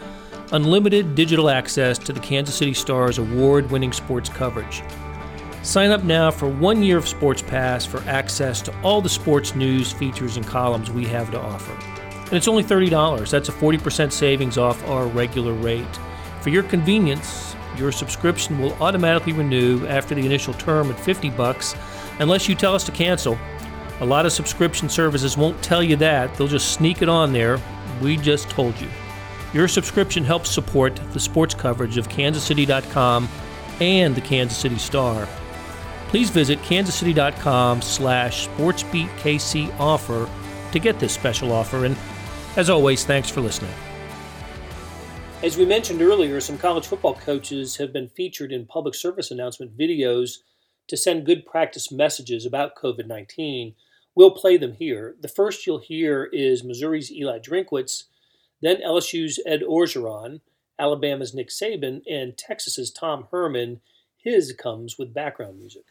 unlimited 0.53 1.15
digital 1.15 1.49
access 1.49 1.99
to 1.99 2.13
the 2.13 2.21
Kansas 2.21 2.55
City 2.55 2.75
Stars 2.75 3.19
award 3.19 3.71
winning 3.71 3.93
sports 3.93 4.29
coverage. 4.29 4.83
Sign 5.63 5.91
up 5.91 6.05
now 6.05 6.31
for 6.31 6.49
one 6.49 6.83
year 6.83 6.99
of 6.99 7.09
Sports 7.09 7.41
Pass 7.41 7.87
for 7.87 8.01
access 8.09 8.61
to 8.63 8.81
all 8.83 9.01
the 9.01 9.09
sports 9.09 9.55
news, 9.55 9.93
features, 9.93 10.37
and 10.37 10.47
columns 10.47 10.91
we 10.91 11.07
have 11.07 11.31
to 11.31 11.41
offer. 11.41 11.73
And 12.25 12.33
it's 12.35 12.49
only 12.49 12.65
$30. 12.65 13.31
That's 13.31 13.49
a 13.49 13.53
40% 13.53 14.13
savings 14.13 14.59
off 14.59 14.87
our 14.89 15.07
regular 15.07 15.53
rate. 15.53 15.87
For 16.41 16.51
your 16.51 16.65
convenience, 16.65 17.55
your 17.77 17.93
subscription 17.93 18.59
will 18.59 18.75
automatically 18.83 19.33
renew 19.33 19.87
after 19.87 20.15
the 20.15 20.27
initial 20.27 20.55
term 20.55 20.91
at 20.91 21.01
50 21.01 21.31
bucks 21.31 21.75
unless 22.19 22.49
you 22.49 22.55
tell 22.55 22.75
us 22.75 22.85
to 22.85 22.93
cancel. 22.93 23.39
A 24.01 24.05
lot 24.05 24.27
of 24.27 24.33
subscription 24.33 24.89
services 24.89 25.37
won't 25.37 25.63
tell 25.63 25.83
you 25.83 25.97
that. 25.97 26.35
They'll 26.35 26.49
just 26.49 26.73
sneak 26.73 27.03
it 27.03 27.09
on 27.09 27.33
there. 27.33 27.61
We 28.01 28.17
just 28.17 28.51
told 28.51 28.79
you. 28.81 28.89
Your 29.53 29.69
subscription 29.69 30.25
helps 30.25 30.51
support 30.51 30.97
the 31.13 31.21
sports 31.21 31.55
coverage 31.55 31.99
of 31.99 32.09
kansascity.com 32.09 33.29
and 33.81 34.15
the 34.15 34.21
Kansas 34.21 34.59
City 34.59 34.79
Star 34.79 35.29
please 36.13 36.29
visit 36.29 36.59
kansascity.com 36.59 37.81
slash 37.81 38.47
sportsbeatkc 38.49 39.81
offer 39.81 40.29
to 40.71 40.79
get 40.79 41.01
this 41.01 41.15
special 41.15 41.51
offer. 41.51 41.87
And 41.87 41.97
as 42.57 42.69
always, 42.69 43.07
thanks 43.07 43.31
for 43.31 43.41
listening. 43.41 43.73
As 45.43 45.57
we 45.57 45.65
mentioned 45.65 46.03
earlier, 46.03 46.39
some 46.39 46.59
college 46.59 46.87
football 46.87 47.15
coaches 47.15 47.79
have 47.79 47.95
been 47.95 48.09
featured 48.09 48.53
in 48.53 48.67
public 48.67 48.95
service 48.95 49.31
announcement 49.31 49.75
videos 49.75 50.41
to 50.89 50.99
send 50.99 51.25
good 51.25 51.47
practice 51.47 51.91
messages 51.91 52.45
about 52.45 52.77
COVID 52.77 53.07
19. 53.07 53.75
We'll 54.15 54.33
play 54.33 54.59
them 54.59 54.75
here. 54.75 55.17
The 55.19 55.29
first 55.29 55.67
you'll 55.67 55.79
hear 55.79 56.25
is 56.25 56.63
Missouri's 56.63 57.11
Eli 57.11 57.39
Drinkwitz, 57.39 58.05
then 58.63 58.79
LSU's 58.81 59.41
Ed 59.45 59.63
Orgeron, 59.69 60.41
Alabama's 60.79 61.35
Nick 61.35 61.49
Saban, 61.49 62.03
and 62.09 62.37
Texas's 62.37 62.91
Tom 62.91 63.27
Herman. 63.31 63.81
His 64.17 64.53
comes 64.53 64.97
with 64.99 65.13
background 65.13 65.59
music. 65.59 65.83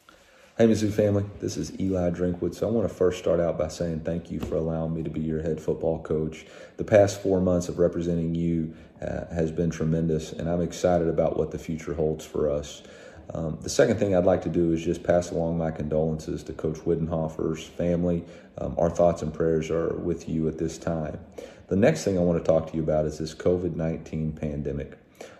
Hey, 0.57 0.67
Mizzou 0.67 0.91
family, 0.91 1.25
this 1.39 1.57
is 1.57 1.77
Eli 1.79 2.11
Drinkwitz. 2.11 2.55
So 2.55 2.67
I 2.67 2.71
want 2.71 2.87
to 2.87 2.93
first 2.93 3.19
start 3.19 3.39
out 3.39 3.57
by 3.57 3.67
saying 3.67 4.01
thank 4.01 4.29
you 4.29 4.39
for 4.39 4.55
allowing 4.55 4.93
me 4.93 5.01
to 5.03 5.09
be 5.09 5.19
your 5.19 5.41
head 5.41 5.59
football 5.59 6.01
coach. 6.01 6.45
The 6.77 6.83
past 6.83 7.21
four 7.21 7.41
months 7.41 7.67
of 7.67 7.79
representing 7.79 8.35
you 8.35 8.75
uh, 9.01 9.33
has 9.33 9.51
been 9.51 9.69
tremendous, 9.69 10.31
and 10.33 10.49
I'm 10.49 10.61
excited 10.61 11.07
about 11.07 11.37
what 11.37 11.51
the 11.51 11.57
future 11.57 11.93
holds 11.93 12.25
for 12.25 12.49
us. 12.49 12.83
Um, 13.33 13.57
the 13.61 13.69
second 13.69 13.97
thing 13.97 14.15
I'd 14.15 14.25
like 14.25 14.41
to 14.43 14.49
do 14.49 14.73
is 14.73 14.83
just 14.83 15.03
pass 15.03 15.31
along 15.31 15.57
my 15.57 15.71
condolences 15.71 16.43
to 16.43 16.53
Coach 16.53 16.77
Widenhofer's 16.79 17.65
family. 17.65 18.25
Um, 18.57 18.75
our 18.77 18.89
thoughts 18.89 19.21
and 19.21 19.33
prayers 19.33 19.69
are 19.69 19.95
with 19.95 20.27
you 20.27 20.47
at 20.47 20.57
this 20.57 20.77
time. 20.77 21.19
The 21.67 21.77
next 21.77 22.03
thing 22.03 22.17
I 22.17 22.21
want 22.21 22.43
to 22.43 22.45
talk 22.45 22.69
to 22.69 22.75
you 22.75 22.83
about 22.83 23.05
is 23.05 23.19
this 23.19 23.33
COVID 23.33 23.75
19 23.75 24.33
pandemic. 24.33 24.97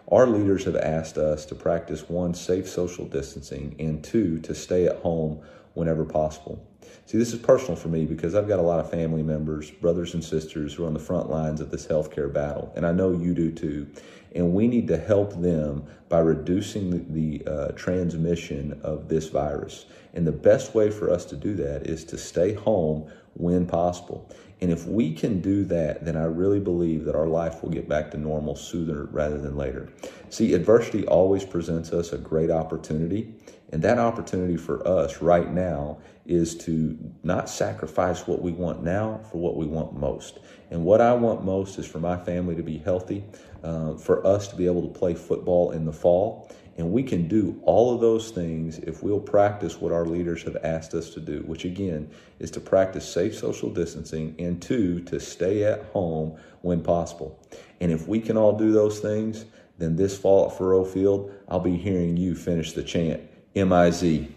Our 0.09 0.27
leaders 0.27 0.65
have 0.65 0.75
asked 0.77 1.17
us 1.17 1.45
to 1.47 1.55
practice 1.55 2.09
one, 2.09 2.33
safe 2.33 2.69
social 2.69 3.05
distancing, 3.05 3.75
and 3.79 4.03
two, 4.03 4.39
to 4.39 4.55
stay 4.55 4.85
at 4.85 4.97
home 4.97 5.41
whenever 5.73 6.05
possible. 6.05 6.65
See, 7.11 7.17
this 7.17 7.33
is 7.33 7.39
personal 7.39 7.75
for 7.75 7.89
me 7.89 8.05
because 8.05 8.35
I've 8.35 8.47
got 8.47 8.59
a 8.59 8.61
lot 8.61 8.79
of 8.79 8.89
family 8.89 9.21
members, 9.21 9.69
brothers 9.69 10.13
and 10.13 10.23
sisters 10.23 10.73
who 10.73 10.85
are 10.85 10.87
on 10.87 10.93
the 10.93 10.99
front 10.99 11.29
lines 11.29 11.59
of 11.59 11.69
this 11.69 11.85
healthcare 11.85 12.31
battle, 12.31 12.71
and 12.73 12.85
I 12.85 12.93
know 12.93 13.11
you 13.11 13.33
do 13.33 13.51
too. 13.51 13.87
And 14.33 14.53
we 14.53 14.65
need 14.65 14.87
to 14.87 14.97
help 14.97 15.33
them 15.41 15.83
by 16.07 16.19
reducing 16.19 17.11
the, 17.13 17.43
uh, 17.45 17.71
transmission 17.73 18.79
of 18.81 19.09
this 19.09 19.27
virus. 19.27 19.87
And 20.13 20.25
the 20.25 20.31
best 20.31 20.73
way 20.73 20.89
for 20.89 21.09
us 21.09 21.25
to 21.25 21.35
do 21.35 21.53
that 21.55 21.85
is 21.85 22.05
to 22.05 22.17
stay 22.17 22.53
home 22.53 23.11
when 23.33 23.65
possible. 23.65 24.29
And 24.61 24.71
if 24.71 24.87
we 24.87 25.13
can 25.13 25.41
do 25.41 25.65
that, 25.65 26.05
then 26.05 26.15
I 26.15 26.25
really 26.25 26.59
believe 26.59 27.03
that 27.05 27.15
our 27.15 27.27
life 27.27 27.61
will 27.61 27.71
get 27.71 27.89
back 27.89 28.11
to 28.11 28.17
normal 28.17 28.55
sooner 28.55 29.05
rather 29.05 29.37
than 29.37 29.57
later. 29.57 29.89
See, 30.29 30.53
adversity 30.53 31.05
always 31.07 31.43
presents 31.43 31.91
us 31.91 32.13
a 32.13 32.17
great 32.17 32.51
opportunity. 32.51 33.33
And 33.71 33.81
that 33.83 33.97
opportunity 33.97 34.57
for 34.57 34.85
us 34.85 35.21
right 35.21 35.51
now 35.51 35.97
is 36.25 36.55
to 36.55 36.97
not 37.23 37.49
sacrifice 37.49 38.27
what 38.27 38.41
we 38.41 38.51
want 38.51 38.83
now 38.83 39.21
for 39.31 39.37
what 39.37 39.55
we 39.55 39.65
want 39.65 39.93
most. 39.93 40.39
And 40.71 40.83
what 40.83 41.01
I 41.01 41.13
want 41.13 41.43
most 41.43 41.79
is 41.79 41.87
for 41.87 41.99
my 41.99 42.17
family 42.17 42.55
to 42.55 42.63
be 42.63 42.77
healthy, 42.77 43.23
uh, 43.63 43.95
for 43.95 44.25
us 44.27 44.47
to 44.49 44.55
be 44.55 44.65
able 44.65 44.81
to 44.81 44.99
play 44.99 45.13
football 45.13 45.71
in 45.71 45.85
the 45.85 45.93
fall. 45.93 46.51
And 46.77 46.91
we 46.91 47.03
can 47.03 47.27
do 47.27 47.61
all 47.63 47.93
of 47.93 48.01
those 48.01 48.31
things 48.31 48.79
if 48.79 49.03
we'll 49.03 49.19
practice 49.19 49.79
what 49.79 49.91
our 49.91 50.05
leaders 50.05 50.43
have 50.43 50.57
asked 50.63 50.93
us 50.93 51.09
to 51.11 51.19
do, 51.19 51.43
which 51.45 51.65
again 51.65 52.09
is 52.39 52.51
to 52.51 52.59
practice 52.59 53.07
safe 53.07 53.37
social 53.37 53.69
distancing 53.69 54.35
and 54.39 54.61
two, 54.61 55.01
to 55.01 55.19
stay 55.19 55.63
at 55.63 55.83
home 55.85 56.37
when 56.61 56.81
possible. 56.81 57.39
And 57.79 57.91
if 57.91 58.07
we 58.07 58.19
can 58.19 58.37
all 58.37 58.57
do 58.57 58.71
those 58.71 58.99
things, 58.99 59.45
then 59.77 59.95
this 59.95 60.17
fall 60.17 60.49
at 60.49 60.57
Faurot 60.57 60.87
Field, 60.87 61.33
I'll 61.49 61.59
be 61.59 61.77
hearing 61.77 62.15
you 62.15 62.35
finish 62.35 62.73
the 62.73 62.83
chant 62.83 63.30
MIZ. 63.53 64.27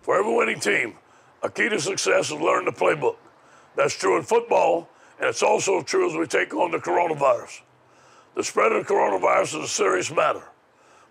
For 0.00 0.18
every 0.18 0.34
winning 0.34 0.60
team, 0.60 0.94
a 1.42 1.50
key 1.50 1.68
to 1.68 1.78
success 1.78 2.30
is 2.30 2.40
learn 2.40 2.64
the 2.64 2.72
playbook. 2.72 3.16
That's 3.76 3.94
true 3.94 4.16
in 4.16 4.22
football, 4.22 4.88
and 5.18 5.28
it's 5.28 5.42
also 5.42 5.82
true 5.82 6.08
as 6.08 6.16
we 6.16 6.26
take 6.26 6.54
on 6.54 6.70
the 6.70 6.78
coronavirus. 6.78 7.60
The 8.34 8.42
spread 8.42 8.72
of 8.72 8.86
the 8.86 8.94
coronavirus 8.94 9.62
is 9.62 9.64
a 9.64 9.68
serious 9.68 10.10
matter, 10.10 10.42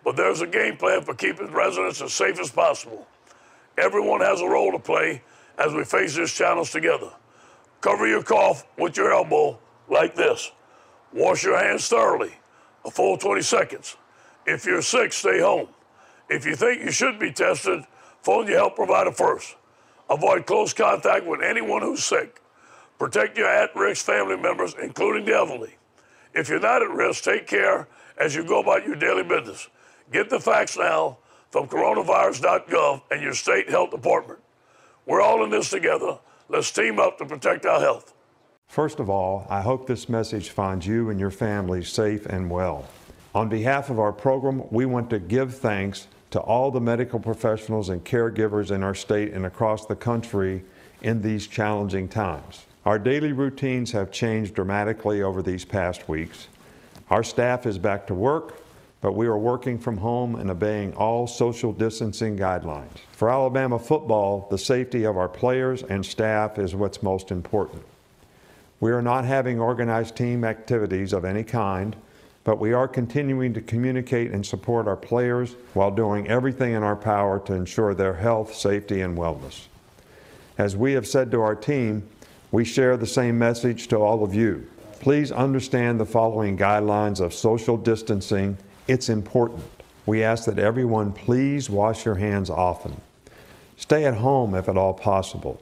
but 0.04 0.16
there's 0.16 0.42
a 0.42 0.48
game 0.48 0.78
plan 0.78 1.04
for 1.04 1.14
keeping 1.14 1.52
residents 1.52 2.02
as 2.02 2.14
safe 2.14 2.40
as 2.40 2.50
possible. 2.50 3.08
Everyone 3.78 4.22
has 4.22 4.42
a 4.42 4.48
role 4.48 4.72
to 4.72 4.80
play 4.80 5.22
as 5.60 5.72
we 5.72 5.84
face 5.84 6.16
this 6.16 6.36
challenge 6.36 6.72
together. 6.72 7.12
Cover 7.82 8.08
your 8.08 8.24
cough 8.24 8.66
with 8.78 8.98
your 8.98 9.14
elbow 9.14 9.60
like 9.88 10.16
this. 10.16 10.52
Wash 11.14 11.44
your 11.44 11.58
hands 11.60 11.88
thoroughly, 11.88 12.34
a 12.84 12.90
full 12.90 13.18
20 13.18 13.44
seconds. 13.44 13.98
If 14.48 14.66
you're 14.66 14.82
sick, 14.82 15.14
stay 15.14 15.42
home. 15.42 15.68
If 16.30 16.46
you 16.46 16.56
think 16.56 16.82
you 16.82 16.92
should 16.92 17.20
be 17.20 17.32
tested, 17.32 17.84
phone 18.22 18.48
your 18.48 18.58
health 18.58 18.76
provider 18.76 19.12
first. 19.12 19.56
Avoid 20.10 20.46
close 20.46 20.74
contact 20.74 21.26
with 21.26 21.42
anyone 21.42 21.82
who's 21.82 22.04
sick. 22.04 22.42
Protect 22.98 23.38
your 23.38 23.48
at 23.48 23.76
risk 23.76 24.06
family 24.06 24.38
members, 24.38 24.76
including 24.82 25.26
the 25.26 25.36
elderly. 25.36 25.76
If 26.34 26.50
you're 26.50 26.60
not 26.60 26.82
at 26.82 26.90
risk, 26.90 27.24
take 27.24 27.48
care 27.48 27.88
as 28.18 28.36
you 28.36 28.44
go 28.44 28.62
about 28.62 28.86
your 28.86 28.96
daily 28.96 29.24
business. 29.24 29.68
Get 30.12 30.30
the 30.30 30.40
facts 30.40 30.78
now 30.78 31.18
from 31.50 31.68
coronavirus.gov 31.68 33.02
and 33.12 33.22
your 33.22 33.34
state 33.34 33.70
health 33.70 33.92
department. 33.92 34.40
We're 35.06 35.22
all 35.22 35.44
in 35.44 35.50
this 35.50 35.70
together. 35.70 36.20
Let's 36.50 36.72
team 36.72 37.00
up 37.00 37.18
to 37.20 37.26
protect 37.26 37.66
our 37.66 37.80
health. 37.80 38.14
First 38.68 39.00
of 39.00 39.10
all, 39.10 39.46
I 39.50 39.62
hope 39.62 39.88
this 39.88 40.10
message 40.10 40.50
finds 40.50 40.88
you 40.88 41.10
and 41.10 41.20
your 41.20 41.32
family 41.32 41.84
safe 41.84 42.26
and 42.26 42.50
well. 42.50 42.88
On 43.34 43.50
behalf 43.50 43.90
of 43.90 44.00
our 44.00 44.14
program, 44.14 44.64
we 44.72 44.86
want 44.86 45.10
to 45.12 45.20
give 45.20 45.56
thanks 45.56 46.08
to 46.36 46.42
all 46.42 46.70
the 46.70 46.82
medical 46.82 47.18
professionals 47.18 47.88
and 47.88 48.04
caregivers 48.04 48.70
in 48.70 48.84
our 48.84 48.94
state 48.94 49.32
and 49.32 49.46
across 49.46 49.86
the 49.86 49.96
country 49.96 50.62
in 51.02 51.22
these 51.22 51.48
challenging 51.48 52.10
times. 52.10 52.66
Our 52.86 53.00
daily 53.00 53.32
routines 53.32 53.94
have 53.94 54.12
changed 54.12 54.54
dramatically 54.54 55.22
over 55.22 55.42
these 55.42 55.64
past 55.64 56.10
weeks. 56.10 56.50
Our 57.10 57.24
staff 57.24 57.66
is 57.66 57.78
back 57.78 58.06
to 58.08 58.14
work, 58.14 58.62
but 59.00 59.14
we 59.14 59.28
are 59.28 59.38
working 59.38 59.80
from 59.80 59.96
home 59.96 60.36
and 60.36 60.52
obeying 60.52 60.94
all 60.96 61.26
social 61.26 61.72
distancing 61.72 62.38
guidelines. 62.38 62.98
For 63.14 63.30
Alabama 63.30 63.80
football, 63.80 64.50
the 64.52 64.58
safety 64.58 65.06
of 65.06 65.16
our 65.16 65.30
players 65.30 65.84
and 65.84 66.06
staff 66.06 66.60
is 66.60 66.76
what's 66.76 67.02
most 67.02 67.32
important. 67.32 67.82
We 68.82 68.92
are 68.92 69.02
not 69.02 69.24
having 69.24 69.58
organized 69.58 70.18
team 70.18 70.44
activities 70.44 71.14
of 71.14 71.24
any 71.24 71.46
kind, 71.46 71.96
but 72.46 72.60
we 72.60 72.74
are 72.74 72.88
continuing 72.88 73.54
to 73.56 73.60
communicate 73.60 74.32
and 74.32 74.46
support 74.46 74.88
our 74.88 74.96
players 74.96 75.56
while 75.74 75.90
doing 75.90 76.28
everything 76.30 76.74
in 76.74 76.84
our 76.84 76.96
power 76.96 77.40
to 77.40 77.54
ensure 77.54 77.94
their 77.94 78.14
health, 78.14 78.54
safety, 78.54 79.02
and 79.02 79.18
wellness. 79.18 79.66
As 80.58 80.78
we 80.78 80.94
have 80.94 81.08
said 81.08 81.32
to 81.32 81.42
our 81.42 81.56
team, 81.56 82.08
we 82.52 82.64
share 82.64 82.98
the 82.98 83.08
same 83.08 83.38
message 83.40 83.88
to 83.88 83.98
all 83.98 84.24
of 84.24 84.36
you. 84.36 84.70
Please 85.00 85.32
understand 85.32 86.00
the 86.00 86.06
following 86.06 86.56
guidelines 86.56 87.20
of 87.20 87.34
social 87.34 87.78
distancing. 87.78 88.58
It's 88.88 89.10
important. 89.10 89.66
We 90.06 90.24
ask 90.24 90.46
that 90.46 90.60
everyone 90.60 91.14
please 91.14 91.68
wash 91.68 92.06
your 92.06 92.16
hands 92.16 92.52
often. 92.52 93.02
Stay 93.76 94.06
at 94.06 94.14
home 94.14 94.54
if 94.54 94.70
at 94.70 94.78
all 94.78 94.94
possible. 94.94 95.60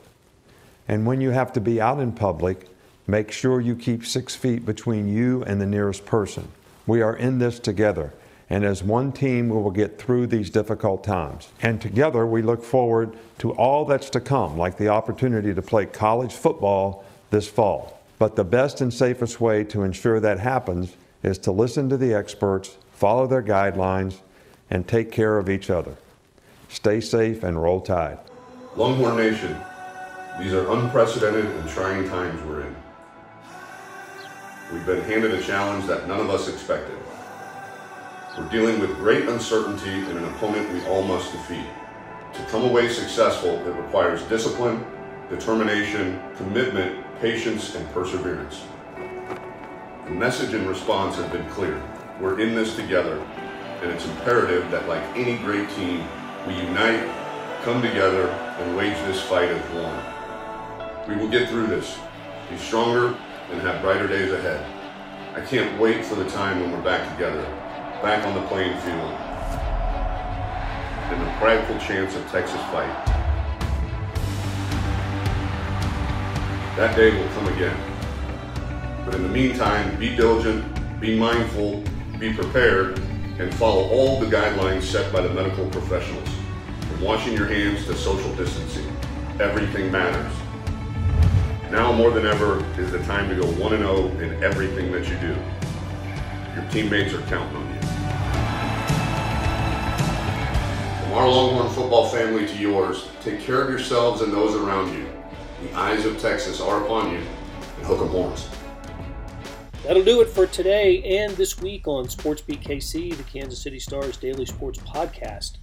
And 0.89 1.06
when 1.06 1.22
you 1.22 1.30
have 1.30 1.54
to 1.54 1.62
be 1.62 1.80
out 1.80 2.02
in 2.02 2.12
public, 2.12 2.67
make 3.08 3.32
sure 3.32 3.62
you 3.62 3.74
keep 3.78 4.06
six 4.06 4.36
feet 4.36 4.65
between 4.65 5.08
you 5.08 5.43
and 5.46 5.62
the 5.62 5.65
nearest 5.65 6.06
person. 6.06 6.50
We 6.86 7.02
are 7.02 7.15
in 7.15 7.39
this 7.39 7.60
together, 7.60 8.13
and 8.50 8.65
as 8.65 8.84
one 8.84 9.12
team, 9.12 9.50
we 9.50 9.56
will 9.56 9.72
get 9.72 9.98
through 9.98 10.28
these 10.28 10.50
difficult 10.50 11.04
times. 11.04 11.50
And 11.62 11.82
together, 11.82 12.26
we 12.26 12.41
look 12.41 12.63
forward 12.63 13.15
to 13.39 13.52
all 13.52 13.86
that's 13.86 14.10
to 14.12 14.19
come, 14.19 14.58
like 14.58 14.78
the 14.78 14.89
opportunity 14.89 15.54
to 15.54 15.62
play 15.62 15.86
college 15.86 16.34
football 16.34 17.06
this 17.30 17.48
fall. 17.48 18.00
But 18.19 18.36
the 18.36 18.43
best 18.43 18.82
and 18.82 18.93
safest 18.93 19.41
way 19.41 19.63
to 19.65 19.84
ensure 19.84 20.19
that 20.19 20.39
happens 20.39 20.96
is 21.24 21.38
to 21.39 21.52
listen 21.52 21.89
to 21.89 21.98
the 21.98 22.13
experts, 22.13 22.78
follow 22.93 23.28
their 23.28 23.41
guidelines, 23.41 24.19
and 24.69 24.88
take 24.88 25.12
care 25.12 25.38
of 25.38 25.50
each 25.50 25.69
other. 25.69 25.96
Stay 26.69 27.00
safe 27.00 27.43
and 27.43 27.62
roll 27.62 27.80
tide. 27.82 28.19
Longhorn 28.76 29.17
Nation, 29.17 29.56
these 30.39 30.54
are 30.54 30.69
unprecedented 30.72 31.46
and 31.46 31.69
trying 31.69 32.08
times 32.10 32.41
we're 32.43 32.62
in. 32.62 32.83
We've 34.74 34.88
been 34.88 35.04
handed 35.04 35.36
a 35.36 35.42
challenge 35.44 35.86
that 35.86 36.08
none 36.08 36.20
of 36.20 36.32
us 36.32 36.50
expected. 36.50 36.98
We're 38.36 38.50
dealing 38.50 38.80
with 38.80 38.96
great 38.96 39.30
uncertainty 39.30 39.92
and 39.92 40.18
an 40.18 40.26
opponent 40.26 40.74
we 40.74 40.84
all 40.88 41.04
must 41.04 41.32
defeat. 41.32 41.68
To 42.34 42.44
come 42.46 42.64
away 42.64 42.90
successful, 42.90 43.52
it 43.68 43.72
requires 43.76 44.24
discipline, 44.24 44.84
determination, 45.30 46.20
commitment, 46.38 47.06
patience, 47.22 47.76
and 47.76 47.88
perseverance. 47.94 48.64
The 50.06 50.12
message 50.12 50.56
and 50.56 50.68
response 50.68 51.18
have 51.18 51.32
been 51.32 51.48
clear. 51.52 51.80
We're 52.20 52.40
in 52.40 52.56
this 52.56 52.76
together, 52.76 53.20
and 53.84 53.92
it's 53.92 54.08
imperative 54.08 54.72
that, 54.72 54.88
like 54.88 55.04
any 55.16 55.38
great 55.38 55.70
team, 55.76 56.04
we 56.48 56.56
unite, 56.56 57.08
come 57.62 57.84
together, 57.84 58.28
and 58.28 58.76
wage 58.76 58.98
this 59.06 59.22
fight 59.22 59.50
as 59.50 59.62
one. 59.70 61.08
We 61.08 61.16
will 61.16 61.30
get 61.30 61.48
through 61.48 61.68
this, 61.68 62.00
be 62.50 62.58
stronger, 62.58 63.16
and 63.54 63.62
have 63.62 63.82
brighter 63.82 64.08
days 64.08 64.32
ahead. 64.32 64.66
I 65.36 65.42
can't 65.42 65.80
wait 65.80 66.04
for 66.04 66.16
the 66.16 66.28
time 66.30 66.60
when 66.60 66.72
we're 66.72 66.82
back 66.82 67.12
together, 67.13 67.44
back 68.02 68.26
on 68.26 68.34
the 68.34 68.42
playing 68.48 68.76
field, 68.80 69.12
and 71.12 71.22
the 71.22 71.32
prideful 71.38 71.78
chance 71.78 72.16
of 72.16 72.28
Texas 72.32 72.60
fight. 72.72 73.06
That 76.78 76.96
day 76.96 77.16
will 77.16 77.30
come 77.34 77.48
again. 77.54 77.78
But 79.06 79.13
in 79.13 79.22
the 79.22 79.30
meantime, 79.30 80.00
be 80.00 80.16
diligent, 80.16 80.66
be 81.00 81.18
mindful, 81.18 81.84
be 82.18 82.34
prepared, 82.34 82.98
and 83.38 83.54
follow 83.54 83.88
all 83.89 84.20
the 84.20 84.26
guidelines 84.26 84.82
set 84.82 85.13
by 85.13 85.22
the 85.22 85.30
medical 85.30 85.68
professionals. 85.70 86.30
From 86.89 87.02
washing 87.02 87.34
your 87.34 87.48
hands 87.48 87.86
to 87.86 87.96
social 87.96 88.34
distancing, 88.36 88.92
everything 89.39 89.92
matters. 89.92 90.43
Now 91.74 91.92
more 91.92 92.12
than 92.12 92.28
ever 92.28 92.64
is 92.80 92.92
the 92.92 93.00
time 93.00 93.30
to 93.30 93.36
go 93.36 93.48
1 93.48 93.78
0 93.80 94.06
in 94.20 94.44
everything 94.44 94.92
that 94.92 95.10
you 95.10 95.18
do. 95.18 95.36
Your 96.54 96.70
teammates 96.70 97.16
are 97.16 97.22
counting 97.24 97.58
on 97.58 97.68
you. 97.74 97.80
From 101.02 101.14
our 101.14 101.28
Longhorn 101.28 101.74
football 101.74 102.10
family 102.10 102.46
to 102.46 102.58
yours, 102.60 103.08
take 103.24 103.40
care 103.42 103.60
of 103.64 103.72
yourselves 103.72 104.22
and 104.22 104.32
those 104.32 104.54
around 104.54 104.94
you. 104.94 105.10
The 105.64 105.74
eyes 105.74 106.06
of 106.06 106.22
Texas 106.22 106.62
are 106.62 106.86
upon 106.86 107.12
you, 107.12 107.18
and 107.18 107.86
hook 107.88 108.02
'em 108.02 108.10
horns. 108.10 108.48
That'll 109.84 110.04
do 110.04 110.22
it 110.22 110.30
for 110.30 110.46
today 110.46 111.02
and 111.24 111.36
this 111.36 111.60
week 111.60 111.88
on 111.88 112.06
SportsBeat 112.06 112.62
KC, 112.62 113.18
the 113.18 113.24
Kansas 113.24 113.60
City 113.60 113.80
Stars 113.80 114.18
daily 114.18 114.46
sports 114.46 114.78
podcast. 114.78 115.54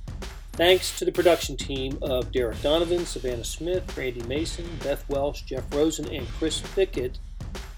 Thanks 0.60 0.98
to 0.98 1.06
the 1.06 1.10
production 1.10 1.56
team 1.56 1.96
of 2.02 2.32
Derek 2.32 2.60
Donovan, 2.60 3.06
Savannah 3.06 3.44
Smith, 3.44 3.96
Randy 3.96 4.22
Mason, 4.24 4.66
Beth 4.84 5.08
Welsh, 5.08 5.40
Jeff 5.40 5.64
Rosen, 5.74 6.06
and 6.14 6.28
Chris 6.32 6.60
Fickett. 6.60 7.16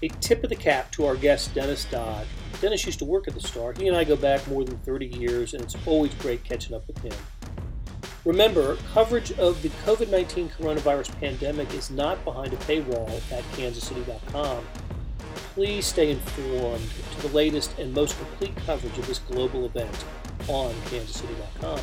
A 0.01 0.09
tip 0.09 0.43
of 0.43 0.49
the 0.49 0.57
cap 0.57 0.91
to 0.91 1.05
our 1.05 1.15
guest, 1.15 1.55
Dennis 1.55 1.85
Dodd. 1.85 2.27
Dennis 2.59 2.85
used 2.85 2.99
to 2.99 3.05
work 3.05 3.25
at 3.29 3.35
the 3.35 3.39
Star. 3.39 3.71
He 3.71 3.87
and 3.87 3.95
I 3.95 4.03
go 4.03 4.17
back 4.17 4.45
more 4.49 4.65
than 4.65 4.77
30 4.79 5.05
years, 5.05 5.53
and 5.53 5.63
it's 5.63 5.77
always 5.85 6.13
great 6.15 6.43
catching 6.43 6.75
up 6.75 6.85
with 6.85 6.97
him. 6.97 7.13
Remember, 8.25 8.75
coverage 8.93 9.31
of 9.39 9.61
the 9.61 9.69
COVID 9.85 10.09
19 10.09 10.49
coronavirus 10.49 11.17
pandemic 11.21 11.73
is 11.73 11.89
not 11.89 12.21
behind 12.25 12.51
a 12.51 12.57
paywall 12.57 13.09
at 13.31 13.45
kansascity.com. 13.53 14.61
Please 15.53 15.85
stay 15.85 16.11
informed 16.11 16.89
to 17.13 17.27
the 17.29 17.33
latest 17.33 17.79
and 17.79 17.93
most 17.93 18.17
complete 18.17 18.53
coverage 18.57 18.97
of 18.97 19.07
this 19.07 19.19
global 19.19 19.67
event 19.67 20.03
on 20.49 20.73
kansascity.com. 20.89 21.79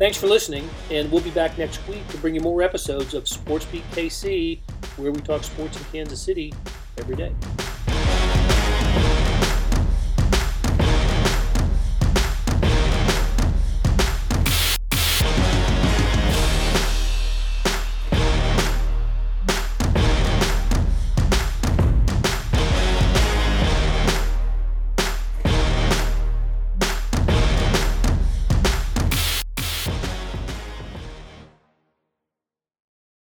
Thanks 0.00 0.16
for 0.16 0.28
listening, 0.28 0.66
and 0.90 1.12
we'll 1.12 1.20
be 1.20 1.30
back 1.32 1.58
next 1.58 1.86
week 1.86 2.08
to 2.08 2.16
bring 2.16 2.34
you 2.34 2.40
more 2.40 2.62
episodes 2.62 3.12
of 3.12 3.24
SportsBeat 3.24 3.82
KC, 3.92 4.58
where 4.96 5.12
we 5.12 5.20
talk 5.20 5.44
sports 5.44 5.76
in 5.76 5.84
Kansas 5.92 6.22
City 6.22 6.54
every 6.96 7.16
day. 7.16 7.34